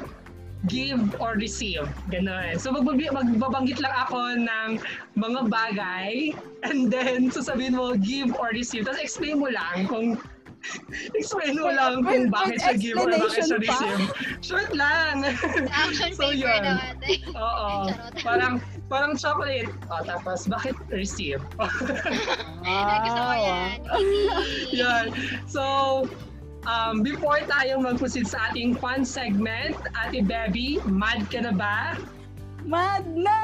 give 0.65 1.01
or 1.21 1.37
receive. 1.37 1.85
Ganun. 2.09 2.57
So, 2.57 2.73
magbab- 2.73 3.13
magbabanggit 3.13 3.77
lang 3.77 3.93
ako 3.93 4.37
ng 4.37 4.69
mga 5.13 5.41
bagay 5.49 6.33
and 6.65 6.89
then 6.89 7.29
sasabihin 7.29 7.77
mo 7.77 7.93
give 7.97 8.33
or 8.37 8.49
receive. 8.49 8.85
Tapos 8.85 9.01
explain 9.01 9.41
mo 9.41 9.49
lang 9.49 9.85
kung 9.85 10.17
explain 11.19 11.61
mo 11.61 11.69
With- 11.69 11.77
lang 11.77 11.93
kung 12.01 12.21
with- 12.25 12.33
bakit 12.33 12.57
siya 12.57 12.73
give 12.81 12.97
or 12.97 13.13
bakit 13.13 13.45
siya 13.45 13.57
receive. 13.61 14.01
Short 14.41 14.73
lang. 14.73 15.21
Action 15.69 16.09
So, 16.17 16.33
paper 16.33 16.49
yun. 16.49 16.63
ate. 16.65 17.13
Oo. 17.37 17.93
Parang 18.25 18.57
parang 18.87 19.17
chocolate. 19.17 19.69
O, 19.89 20.01
tapos 20.05 20.45
bakit 20.45 20.75
receive? 20.93 21.41
Ay, 22.65 22.97
gusto 23.05 23.21
ko 23.21 23.35
yan. 23.35 23.77
Yan. 24.81 25.05
So, 25.49 25.63
um, 26.69 27.01
before 27.01 27.41
tayo 27.45 27.81
mag-proceed 27.81 28.29
sa 28.29 28.51
ating 28.51 28.77
fun 28.77 29.05
segment, 29.05 29.77
Ate 29.97 30.21
Bebby, 30.21 30.81
mad 30.85 31.25
ka 31.29 31.45
na 31.45 31.53
ba? 31.53 31.97
Mad 32.65 33.05
na! 33.09 33.41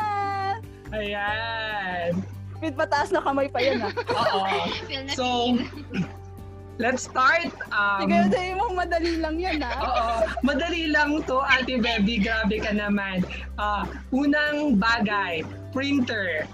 Ayan. 0.92 2.20
With 2.62 2.78
mataas 2.78 3.10
na 3.10 3.24
kamay 3.26 3.50
pa 3.50 3.58
yan 3.58 3.82
ah. 3.82 3.94
Oo. 3.94 4.42
So. 5.18 5.58
Let's 6.82 7.06
start. 7.06 7.46
Um, 7.70 8.10
Sige, 8.10 8.18
sabi 8.34 8.52
mo 8.58 8.74
madali 8.74 9.22
lang 9.22 9.38
yan 9.38 9.62
ah. 9.62 9.78
Oo. 9.86 10.14
Madali 10.42 10.90
lang 10.90 11.22
to, 11.30 11.38
Ate 11.46 11.78
Bebby. 11.78 12.18
Grabe 12.18 12.58
ka 12.58 12.74
naman. 12.74 13.22
Ah, 13.62 13.86
unang 14.10 14.82
bagay, 14.82 15.46
printer. 15.70 16.50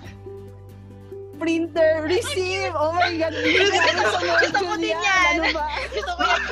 Printer, 1.37 2.09
receive! 2.09 2.73
Oh 2.73 2.91
my 2.91 3.13
God! 3.15 3.29
Gusto 4.41 4.57
ko- 4.65 4.81
din 4.81 4.97
yan. 4.97 5.37
Ano 5.37 5.53
ba? 5.53 5.69
Gusto 5.93 6.11
ko 6.17 6.23
yan. 6.25 6.47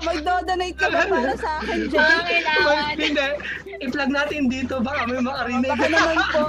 Magdo-donate 0.00 0.76
ka 0.76 0.88
ba 0.90 1.06
para 1.06 1.32
sa 1.38 1.60
akin 1.62 1.86
dyan? 1.86 2.20
kailangan. 2.26 2.94
Hindi. 2.96 3.28
I-plug 3.80 4.10
natin 4.12 4.46
dito. 4.46 4.78
Baka 4.78 5.08
may 5.08 5.20
makarinig. 5.20 5.64
Baka 5.66 5.86
naman 5.88 6.16
po 6.36 6.42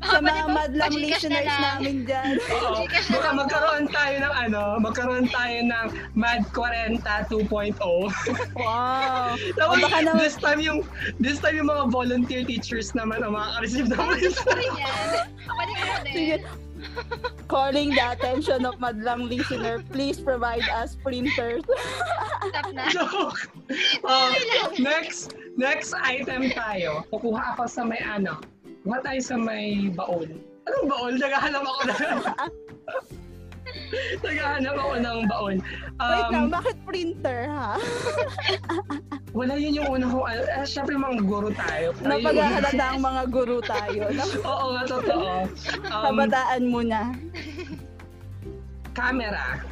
sa 0.00 0.18
mga 0.18 0.44
madlang 0.48 0.94
listeners 0.96 1.52
namin 1.60 2.08
dyan. 2.08 2.40
Oo. 2.56 2.88
Baka 2.88 3.28
magkaroon 3.30 3.86
tayo 3.88 4.14
ng 4.18 4.34
ano, 4.34 4.62
magkaroon 4.80 5.26
tayo 5.28 5.56
ng 5.60 5.86
Mad 6.16 6.48
40 6.50 7.04
2.0. 7.28 7.76
Wow! 8.58 9.36
Tapos 9.54 9.76
O 9.76 9.82
baka 9.84 9.98
naman- 10.00 10.18
this 10.18 10.34
time 10.34 10.60
yung 10.60 10.80
this 11.20 11.38
time 11.38 11.60
yung 11.60 11.68
mga 11.68 11.92
volunteer 11.92 12.42
teachers 12.42 12.96
naman 12.96 13.20
ang 13.20 13.36
makaka-receive 13.36 13.92
ng 13.92 14.00
Gusto 14.18 14.42
ko 14.42 14.52
rin 14.56 14.72
yan. 14.74 15.08
Pwede 15.44 15.72
ko 15.76 15.94
din. 16.02 16.40
Calling 17.48 17.90
the 17.90 18.04
attention 18.12 18.62
of 18.62 18.78
madlang 18.78 19.26
listener, 19.26 19.82
please 19.90 20.20
provide 20.20 20.62
us 20.70 20.94
printers. 21.00 21.64
Stop 22.48 22.66
na. 22.72 22.84
joke. 22.94 23.40
Uh, 24.04 24.32
next 24.80 25.36
next 25.56 25.92
item 26.00 26.48
tayo. 26.52 27.04
Kukuha 27.12 27.56
ako 27.56 27.68
sa 27.68 27.82
may 27.84 28.00
ano. 28.00 28.40
Kuha 28.82 28.98
tayo 29.04 29.20
sa 29.20 29.36
may 29.36 29.92
baon. 29.92 30.40
Anong 30.68 30.86
baon? 30.88 31.12
Naghahanap 31.20 31.64
ako 31.64 31.80
na. 31.84 31.94
Naghahanap 34.24 34.76
ako 34.76 34.94
ng 35.00 35.18
baon. 35.28 35.56
Wait 35.98 36.28
lang, 36.32 36.46
Um, 36.48 36.52
bakit 36.52 36.76
printer 36.86 37.48
ha? 37.50 37.76
wala 39.38 39.54
yun 39.60 39.82
yung 39.82 39.88
una 39.92 40.06
ko. 40.08 40.24
Uh, 40.24 40.64
Siyempre 40.64 40.96
mga 40.96 41.20
guro 41.24 41.48
tayo. 41.52 41.92
Napaghahalata 42.00 42.84
ang 42.96 43.00
mga 43.02 43.22
guru 43.28 43.58
tayo. 43.60 44.02
No? 44.12 44.24
Oo 44.46 44.66
nga, 44.76 44.82
totoo. 44.88 45.30
Um, 45.84 46.04
Kabataan 46.04 46.62
mo 46.68 46.80
na. 46.80 47.12
camera. 48.96 49.62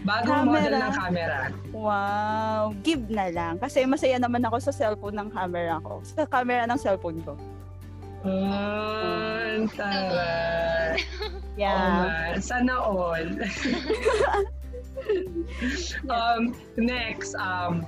Bagong 0.00 0.48
model 0.48 0.72
Camera. 0.72 0.80
ng 0.80 0.92
camera. 0.94 1.38
Wow. 1.70 2.72
Give 2.80 3.04
na 3.06 3.28
lang. 3.28 3.54
Kasi 3.56 3.84
masaya 3.84 4.16
naman 4.16 4.40
ako 4.42 4.56
sa 4.58 4.72
cellphone 4.72 5.12
ng 5.14 5.28
camera 5.28 5.76
ko. 5.80 6.00
Sa 6.02 6.24
camera 6.24 6.64
ng 6.64 6.78
cellphone 6.78 7.20
ko. 7.20 7.36
Mm, 8.20 9.68
tara. 9.70 10.28
Oo 10.92 11.48
Yeah. 11.60 11.76
nga, 12.32 12.40
Sana 12.40 12.72
all. 12.72 13.28
um, 16.08 16.42
next, 16.76 17.36
um, 17.36 17.84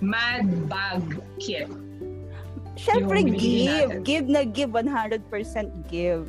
Mad 0.00 0.44
Bag 0.68 1.00
Kit. 1.40 1.72
Siyempre, 2.74 3.24
give. 3.24 3.70
natin. 3.88 4.02
Give 4.02 4.26
na 4.26 4.42
give. 4.44 4.68
100% 4.68 5.24
give. 5.86 6.28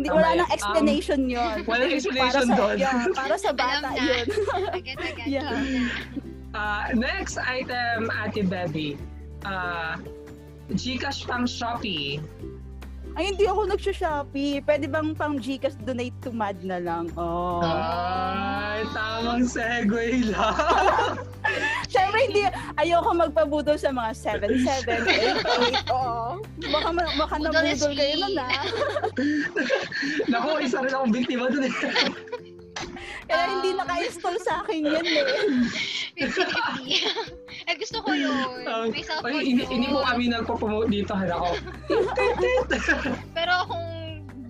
Hindi, 0.00 0.16
wala 0.16 0.28
nang 0.32 0.48
explanation 0.48 1.20
yun. 1.28 1.56
Walang 1.68 1.92
explanation 1.92 2.48
para 2.48 2.48
sa, 2.48 2.56
doon. 2.56 2.76
Yeah, 2.80 3.04
para 3.12 3.36
sa 3.36 3.50
bata 3.52 3.84
Alam 3.84 3.92
na. 3.92 4.00
yun. 4.00 4.26
Agad-agad. 4.80 5.26
Yeah. 5.28 5.52
yun 5.60 5.68
na. 5.76 5.86
Uh, 6.56 6.84
next 6.96 7.36
item, 7.36 8.08
Ate 8.08 8.40
Bebby. 8.48 8.96
Uh, 9.44 10.00
Gcash 10.72 11.28
pang 11.28 11.44
Shopee. 11.44 12.24
Ay, 13.12 13.36
hindi 13.36 13.44
ako 13.44 13.76
nag-shopee. 13.76 14.64
Pwede 14.64 14.88
bang 14.88 15.12
pang 15.12 15.36
Gcash 15.36 15.76
donate 15.84 16.16
to 16.24 16.32
MAD 16.32 16.64
na 16.64 16.80
lang? 16.80 17.12
Oh. 17.20 17.60
Ay, 17.60 18.88
tamang 18.96 19.44
segue 19.44 20.32
lang. 20.32 21.20
Siyempre, 21.90 22.18
hindi, 22.30 22.42
ayoko 22.78 23.10
magpabudol 23.14 23.76
sa 23.76 23.90
mga 23.90 24.10
7-7, 24.14 25.06
8-8. 25.10 25.90
Oo. 25.96 26.38
Baka, 26.70 26.88
baka 26.94 27.34
nabudol 27.40 27.92
kayo 27.96 28.14
nun 28.22 28.36
ah. 28.38 28.62
Naku, 30.30 30.48
isa 30.62 30.78
rin 30.84 30.92
akong 30.94 31.12
biktima 31.14 31.50
dun 31.50 31.66
eh. 31.66 31.74
Kaya 33.30 33.46
hindi 33.46 33.70
naka-install 33.78 34.36
sa 34.42 34.66
akin 34.66 34.90
yan 34.90 35.06
eh. 35.06 35.22
50-50. 36.18 37.70
eh, 37.70 37.74
gusto 37.78 37.98
ko 38.02 38.10
yun. 38.10 38.66
Um, 38.66 38.90
May 38.90 39.06
cellphone 39.06 39.30
Ay, 39.30 39.46
hindi, 39.54 39.62
hindi 39.70 39.86
po 39.86 40.02
kami 40.02 40.34
nagpo-promote 40.34 40.90
dito. 40.90 41.14
Hala 41.14 41.38
ko. 41.38 41.50
Pero 43.30 43.54
kung 43.70 43.86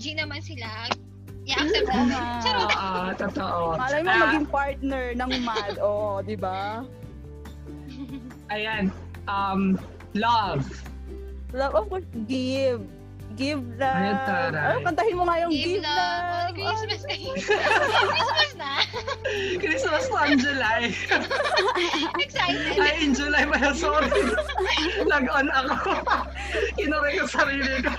G 0.00 0.16
naman 0.16 0.40
sila, 0.40 0.88
i-accept 1.50 1.88
namin. 1.92 2.20
Charot. 2.40 2.70
Oo, 2.70 3.02
totoo. 3.16 3.60
Malay 3.76 4.00
mo 4.00 4.08
Ah, 4.08 4.20
maging 4.24 4.46
partner 4.46 5.04
ng 5.12 5.28
MAD. 5.40 5.74
Oo, 5.78 6.22
di 6.22 6.34
ba? 6.34 6.86
Ayan. 8.48 8.88
Um, 9.26 9.78
love. 10.12 10.66
Love, 11.50 11.74
of 11.74 11.84
course, 11.88 12.06
give. 12.24 12.82
Give 13.34 13.62
love. 13.78 13.94
Ayan, 13.94 14.16
taray. 14.26 14.64
Ano, 14.74 14.78
kantahin 14.84 15.14
mo 15.14 15.22
nga 15.24 15.36
yung 15.38 15.52
Give 15.54 15.78
give, 15.78 15.82
love. 15.82 16.50
love. 16.50 16.54
Oh, 16.60 16.82
Christmas 16.82 17.02
na. 17.06 17.14
Christmas 18.10 18.52
na. 18.58 18.72
Christmas 19.62 20.04
pa 20.06 20.18
ang 20.26 20.36
July. 20.36 20.82
Excited. 22.18 22.74
Ay, 22.74 22.94
in 23.00 23.14
July 23.14 23.46
pa 23.46 23.56
yun. 23.56 23.72
Sorry. 23.72 24.10
Nag-on 25.06 25.46
ako. 25.48 25.94
Kinore 26.74 27.10
ko 27.14 27.24
sarili 27.24 27.74
ko. 27.80 27.94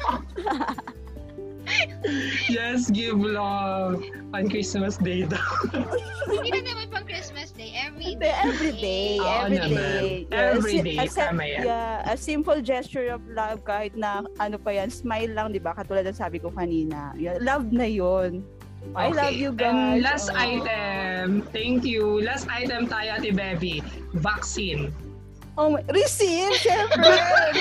Yes, 2.49 2.89
give 2.89 3.17
love 3.17 4.01
on 4.33 4.43
Christmas 4.47 4.97
Day 4.97 5.23
daw. 5.23 5.41
Hindi 6.27 6.49
na 6.55 6.61
naman 6.73 6.85
pang 6.89 7.05
Christmas 7.05 7.51
Day. 7.51 7.73
Every 7.73 8.15
Hindi, 8.15 8.29
every 8.29 8.73
day. 8.73 9.09
Oo 9.19 9.45
every 9.45 9.57
naman. 9.57 9.71
day. 9.73 10.09
Every 10.31 10.73
si- 10.77 10.85
day, 10.85 10.97
a 10.97 11.05
se- 11.07 11.21
tama 11.21 11.43
yan. 11.45 11.61
Yeah, 11.65 11.95
a 12.05 12.15
simple 12.15 12.59
gesture 12.59 13.11
of 13.11 13.21
love 13.27 13.61
kahit 13.63 13.93
na 13.93 14.25
ano 14.37 14.57
pa 14.57 14.73
yan, 14.73 14.89
smile 14.89 15.31
lang, 15.31 15.51
di 15.51 15.59
ba? 15.59 15.73
Katulad 15.73 16.05
ng 16.05 16.17
sabi 16.17 16.37
ko 16.37 16.49
kanina. 16.49 17.13
Yeah, 17.15 17.37
love 17.39 17.69
na 17.69 17.85
yon. 17.85 18.41
I 18.97 19.13
love 19.13 19.37
you 19.37 19.53
guys. 19.53 19.77
And 19.77 20.01
last 20.01 20.33
Oh. 20.33 20.41
item, 20.41 21.45
thank 21.53 21.85
you. 21.85 22.17
Last 22.17 22.49
item 22.49 22.89
tayo, 22.89 23.21
Ate 23.21 23.29
Bebby. 23.29 23.85
Vaccine. 24.17 24.89
Oh, 25.59 25.67
my- 25.69 25.83
receive, 25.91 26.55
syempre. 26.55 27.11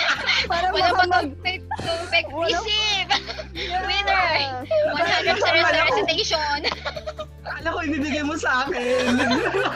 Para 0.51 0.71
Wala 0.71 0.95
baka 0.95 1.05
mag... 1.11 1.29
perfect, 1.43 2.29
receive. 2.31 3.11
Yeah. 3.51 3.83
Winner. 3.83 4.63
100 4.65 4.95
Wala 4.95 5.35
sa 5.35 5.51
ko. 5.91 7.79
ibibigay 7.91 8.23
mo 8.23 8.35
sa 8.39 8.65
akin. 8.67 9.19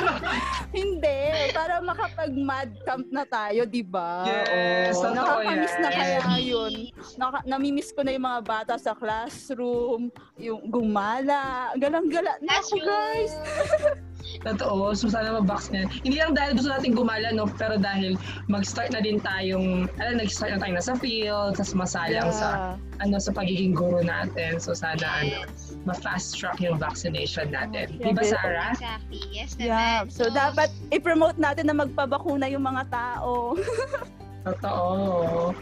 Hindi, 0.79 1.51
para 1.55 1.79
makapag-mad 1.79 2.71
camp 2.83 3.07
na 3.15 3.23
tayo, 3.27 3.63
di 3.63 3.83
ba? 3.83 4.27
Yes, 4.27 4.99
totoo 4.99 5.15
nakakamiss 5.15 5.75
na 5.79 5.89
yan. 5.91 6.21
kaya 6.23 6.39
yun. 6.43 6.73
Naka, 7.15 7.39
namimiss 7.47 7.95
ko 7.95 8.03
na 8.03 8.11
yung 8.15 8.27
mga 8.27 8.43
bata 8.43 8.75
sa 8.75 8.95
classroom, 8.95 10.11
yung 10.39 10.67
gumala, 10.67 11.71
galang-gala 11.79 12.39
na 12.43 12.59
ako, 12.59 12.75
guys. 12.83 13.33
Totoo, 14.45 14.93
so 14.93 15.09
sana 15.09 15.41
mag-vaccine. 15.41 15.89
Hindi 16.05 16.21
lang 16.21 16.37
dahil 16.37 16.57
gusto 16.57 16.69
natin 16.69 16.93
gumala, 16.93 17.33
no? 17.33 17.49
Pero 17.49 17.81
dahil 17.81 18.21
mag-start 18.47 18.93
na 18.93 19.01
din 19.01 19.17
tayong, 19.21 19.89
alam, 19.97 20.21
nag-start 20.21 20.53
na 20.53 20.61
tayo 20.61 20.73
na 20.77 20.85
sa 20.85 20.95
field, 21.01 21.57
tapos 21.57 21.73
masalang 21.73 22.29
sa, 22.29 22.77
ano, 23.01 23.17
sa 23.17 23.33
pagiging 23.33 23.73
guro 23.73 24.05
natin. 24.05 24.61
So 24.61 24.77
sana, 24.77 25.05
ano, 25.25 25.49
ma-fast 25.89 26.37
track 26.37 26.61
yung 26.61 26.77
vaccination 26.77 27.53
natin. 27.53 27.97
Oh, 28.01 28.05
Di 28.05 28.13
ba. 28.13 28.23
Sarah? 28.25 28.73
Exactly. 28.77 29.21
Yes, 29.33 29.57
Yeah, 29.57 30.05
naman. 30.05 30.13
so 30.13 30.29
dapat 30.29 30.69
i-promote 30.93 31.37
natin 31.41 31.69
na 31.73 31.77
magpabakuna 31.77 32.49
yung 32.49 32.65
mga 32.65 32.89
tao. 32.93 33.57
Totoo. 34.49 35.53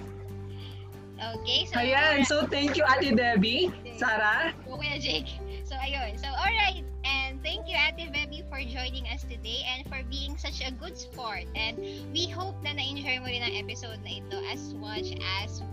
Okay, 1.22 1.60
so... 1.70 1.78
Ayan, 1.78 2.26
so 2.26 2.42
thank 2.50 2.74
you, 2.74 2.82
Ate 2.82 3.14
Debbie. 3.14 3.70
Sarah? 3.94 4.50
Okay, 4.66 4.98
Jake. 4.98 5.30
So, 5.62 5.78
ayun. 5.78 6.18
So, 6.18 6.26
alright. 6.34 6.82
And 7.02 7.38
thank 7.42 7.66
you, 7.66 7.74
Ate 7.78 8.10
Bebby, 8.10 8.31
for 8.52 8.60
joining 8.68 9.08
us 9.08 9.24
today 9.24 9.64
and 9.64 9.88
for 9.88 10.04
being 10.12 10.36
such 10.36 10.60
a 10.60 10.68
good 10.76 10.92
sport. 10.92 11.48
And 11.56 11.80
we 12.12 12.28
hope 12.28 12.52
na 12.60 12.76
na-enjoy 12.76 13.24
mo 13.24 13.32
rin 13.32 13.40
ang 13.40 13.56
episode 13.56 13.96
na 14.04 14.20
ito 14.20 14.36
as 14.52 14.76
much 14.76 15.16
as 15.40 15.64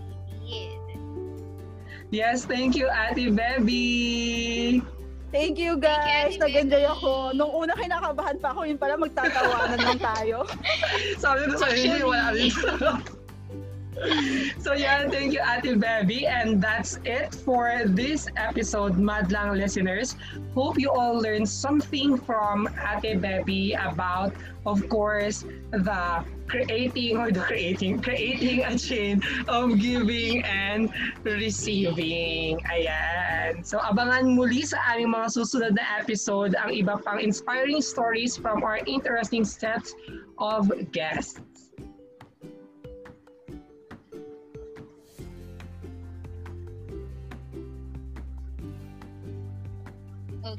we 0.48 0.48
did. 0.48 0.80
Yes, 2.08 2.48
thank 2.48 2.72
you, 2.72 2.88
Ate 2.88 3.28
Bebby. 3.36 4.80
Thank 5.28 5.60
you, 5.60 5.76
Thank 5.76 5.84
guys. 5.84 6.32
you, 6.32 6.40
Ate 6.40 6.44
Nag-enjoy 6.48 6.84
ako. 6.88 7.12
Nung 7.36 7.52
una 7.52 7.76
kinakabahan 7.76 8.40
pa 8.40 8.56
ako, 8.56 8.64
yun 8.64 8.80
pala 8.80 8.96
magtatawanan 8.96 9.78
lang 9.84 10.00
tayo. 10.00 10.48
Sabi 11.22 11.52
ko 11.52 11.54
sa 11.60 11.68
inyo, 11.68 12.08
wala 12.08 12.32
rin. 12.32 12.48
so 14.58 14.72
yeah, 14.72 15.08
thank 15.08 15.32
you 15.32 15.40
Ate 15.44 15.78
Bebby 15.78 16.26
and 16.26 16.62
that's 16.62 16.98
it 17.04 17.34
for 17.34 17.82
this 17.86 18.28
episode 18.36 18.96
Madlang 18.96 19.56
listeners. 19.56 20.16
Hope 20.54 20.78
you 20.78 20.90
all 20.90 21.20
learned 21.20 21.48
something 21.48 22.16
from 22.16 22.68
Ate 22.80 23.20
Bebby 23.20 23.74
about 23.74 24.32
of 24.66 24.88
course 24.88 25.44
the 25.70 26.24
creating 26.46 27.16
or 27.16 27.30
the 27.30 27.40
creating 27.40 28.00
creating 28.00 28.64
a 28.64 28.76
chain 28.76 29.22
of 29.48 29.78
giving 29.78 30.42
and 30.44 30.90
receiving. 31.24 32.58
Ayan. 32.72 33.64
So 33.64 33.78
abangan 33.84 34.34
muli 34.34 34.64
sa 34.64 34.80
aming 34.92 35.12
mga 35.12 35.28
susunod 35.36 35.76
na 35.76 35.84
episode 36.00 36.56
ang 36.56 36.72
iba 36.72 36.98
pang 37.04 37.20
inspiring 37.20 37.84
stories 37.84 38.36
from 38.36 38.64
our 38.64 38.80
interesting 38.88 39.44
sets 39.44 39.94
of 40.40 40.72
guests. 40.92 41.40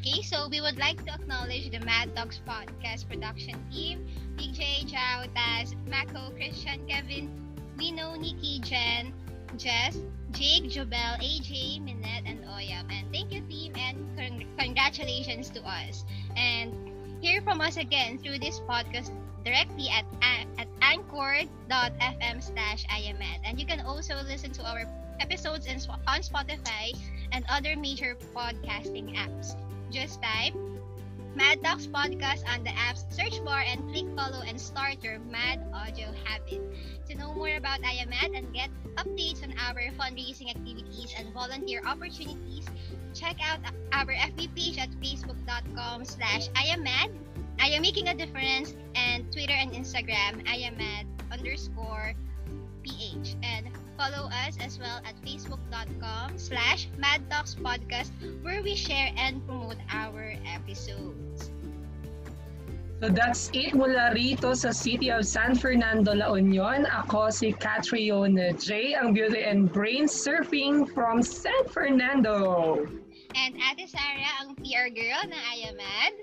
Okay, 0.01 0.23
so 0.23 0.47
we 0.49 0.59
would 0.61 0.79
like 0.79 0.97
to 1.05 1.13
acknowledge 1.13 1.69
the 1.69 1.77
Mad 1.85 2.15
Dogs 2.15 2.41
Podcast 2.41 3.07
production 3.07 3.53
team, 3.69 4.09
Big 4.35 4.49
DJ, 4.49 4.89
Jao, 4.89 5.29
Taz, 5.37 5.77
Mako, 5.85 6.33
Christian, 6.33 6.81
Kevin, 6.89 7.29
Vino, 7.77 8.15
Nikki, 8.15 8.57
Jen, 8.65 9.13
Jess, 9.57 10.01
Jake, 10.31 10.73
Jobel, 10.73 11.21
AJ, 11.21 11.85
Minette, 11.85 12.25
and 12.25 12.41
Oyam. 12.45 12.89
And 12.89 13.13
thank 13.13 13.31
you, 13.31 13.41
team, 13.41 13.73
and 13.77 14.01
con- 14.17 14.49
congratulations 14.57 15.51
to 15.51 15.61
us. 15.61 16.03
And 16.35 16.73
hear 17.21 17.43
from 17.43 17.61
us 17.61 17.77
again 17.77 18.17
through 18.17 18.39
this 18.39 18.59
podcast 18.61 19.13
directly 19.45 19.87
at, 19.93 20.05
at 20.25 20.67
anchor.fm 20.81 22.41
slash 22.41 22.87
IMN. 22.87 23.37
And 23.45 23.59
you 23.59 23.67
can 23.67 23.81
also 23.81 24.15
listen 24.25 24.49
to 24.53 24.65
our 24.65 24.81
episodes 25.19 25.67
in, 25.67 25.77
on 26.07 26.21
Spotify 26.25 26.97
and 27.31 27.45
other 27.53 27.77
major 27.77 28.17
podcasting 28.33 29.13
apps. 29.13 29.53
Just 29.91 30.23
type 30.23 30.55
Mad 31.35 31.61
Docs 31.61 31.87
Podcast 31.87 32.47
on 32.47 32.63
the 32.63 32.71
app's 32.71 33.03
search 33.11 33.43
bar 33.43 33.59
and 33.67 33.83
click 33.91 34.07
follow 34.15 34.39
and 34.39 34.59
start 34.59 35.03
your 35.03 35.19
Mad 35.19 35.59
Audio 35.73 36.07
habit. 36.23 36.63
To 37.09 37.15
know 37.15 37.33
more 37.33 37.55
about 37.55 37.83
I 37.83 37.99
Am 37.99 38.09
Mad 38.09 38.31
and 38.31 38.53
get 38.53 38.69
updates 38.95 39.43
on 39.43 39.51
our 39.59 39.83
fundraising 39.99 40.49
activities 40.49 41.13
and 41.17 41.33
volunteer 41.33 41.81
opportunities, 41.85 42.63
check 43.13 43.35
out 43.43 43.59
our 43.91 44.07
FB 44.07 44.55
page 44.55 44.77
at 44.77 44.91
facebook.com 45.03 46.05
slash 46.05 46.47
IamMad. 46.55 47.11
I 47.59 47.67
am 47.75 47.81
making 47.81 48.07
a 48.07 48.15
difference 48.15 48.73
and 48.95 49.29
Twitter 49.31 49.53
and 49.53 49.73
Instagram 49.73 50.47
I 50.47 50.55
am 50.55 50.77
mad 50.77 51.05
underscore 51.31 52.13
ph 52.83 53.35
and 53.43 53.67
follow 53.97 54.29
us 54.45 54.57
as 54.59 54.79
well 54.79 55.01
at 55.05 55.15
facebook.com 55.21 56.37
slash 56.37 56.89
Mad 56.97 57.21
Talks 57.29 57.55
Podcast 57.55 58.11
where 58.43 58.61
we 58.61 58.75
share 58.75 59.11
and 59.17 59.45
promote 59.45 59.77
our 59.89 60.35
episodes. 60.45 61.51
So 63.01 63.09
that's 63.09 63.49
it 63.49 63.73
mula 63.73 64.13
rito 64.13 64.53
sa 64.53 64.69
City 64.69 65.09
of 65.09 65.25
San 65.25 65.57
Fernando, 65.57 66.13
La 66.13 66.37
Union. 66.37 66.85
Ako 66.85 67.33
si 67.33 67.49
Catriona 67.49 68.53
J, 68.53 68.93
ang 68.93 69.17
Beauty 69.17 69.41
and 69.41 69.73
Brain 69.73 70.05
Surfing 70.05 70.85
from 70.93 71.25
San 71.25 71.65
Fernando. 71.65 72.85
And 73.33 73.57
Ate 73.57 73.89
Sarah, 73.89 74.45
ang 74.45 74.53
PR 74.61 74.93
girl 74.93 75.17
na 75.25 75.39
Ayamad. 75.49 76.13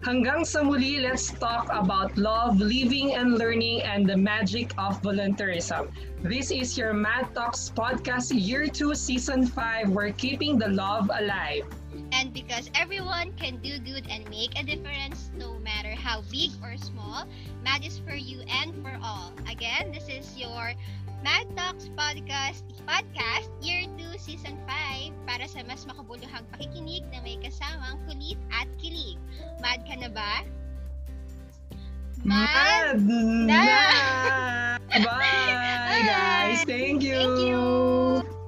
Hanggang 0.00 0.48
sa 0.48 0.64
muli, 0.64 0.96
let's 0.96 1.28
talk 1.28 1.68
about 1.68 2.16
love, 2.16 2.56
living 2.56 3.12
and 3.12 3.36
learning, 3.36 3.84
and 3.84 4.08
the 4.08 4.16
magic 4.16 4.72
of 4.80 4.96
volunteerism. 5.04 5.92
This 6.24 6.48
is 6.48 6.72
your 6.72 6.96
Mad 6.96 7.28
Talks 7.36 7.68
podcast, 7.68 8.32
Year 8.32 8.64
2, 8.64 8.96
Season 8.96 9.44
5. 9.44 9.92
We're 9.92 10.16
keeping 10.16 10.56
the 10.56 10.72
love 10.72 11.12
alive. 11.12 11.68
And 12.16 12.32
because 12.32 12.72
everyone 12.72 13.36
can 13.36 13.60
do 13.60 13.76
good 13.76 14.08
and 14.08 14.24
make 14.32 14.56
a 14.56 14.64
difference, 14.64 15.28
no 15.36 15.60
matter 15.60 15.92
how 15.92 16.24
big 16.32 16.56
or 16.64 16.80
small, 16.80 17.28
Mad 17.60 17.84
is 17.84 18.00
for 18.00 18.16
you 18.16 18.40
and 18.48 18.72
for 18.80 18.96
all. 19.04 19.36
Again, 19.52 19.92
this 19.92 20.08
is 20.08 20.32
your 20.32 20.72
Mad 21.20 21.44
Talks 21.52 21.92
Podcast, 21.92 22.64
Podcast 22.88 23.52
Year 23.60 23.84
2, 24.00 24.16
Season 24.16 24.56
5 24.64 25.12
para 25.28 25.44
sa 25.44 25.60
mas 25.68 25.84
makabuluhang 25.84 26.48
pakikinig 26.48 27.04
na 27.12 27.20
may 27.20 27.36
kasamang 27.36 28.00
kulit 28.08 28.40
at 28.48 28.68
kilig. 28.80 29.20
Mad 29.60 29.84
ka 29.84 30.00
na 30.00 30.08
ba? 30.08 30.44
Mad 32.24 33.04
na! 33.04 33.52
na! 33.52 33.64
Bye, 35.04 36.02
guys. 36.08 36.64
Thank 36.64 37.04
you. 37.04 37.20
Thank 37.20 37.40
you! 37.44 38.39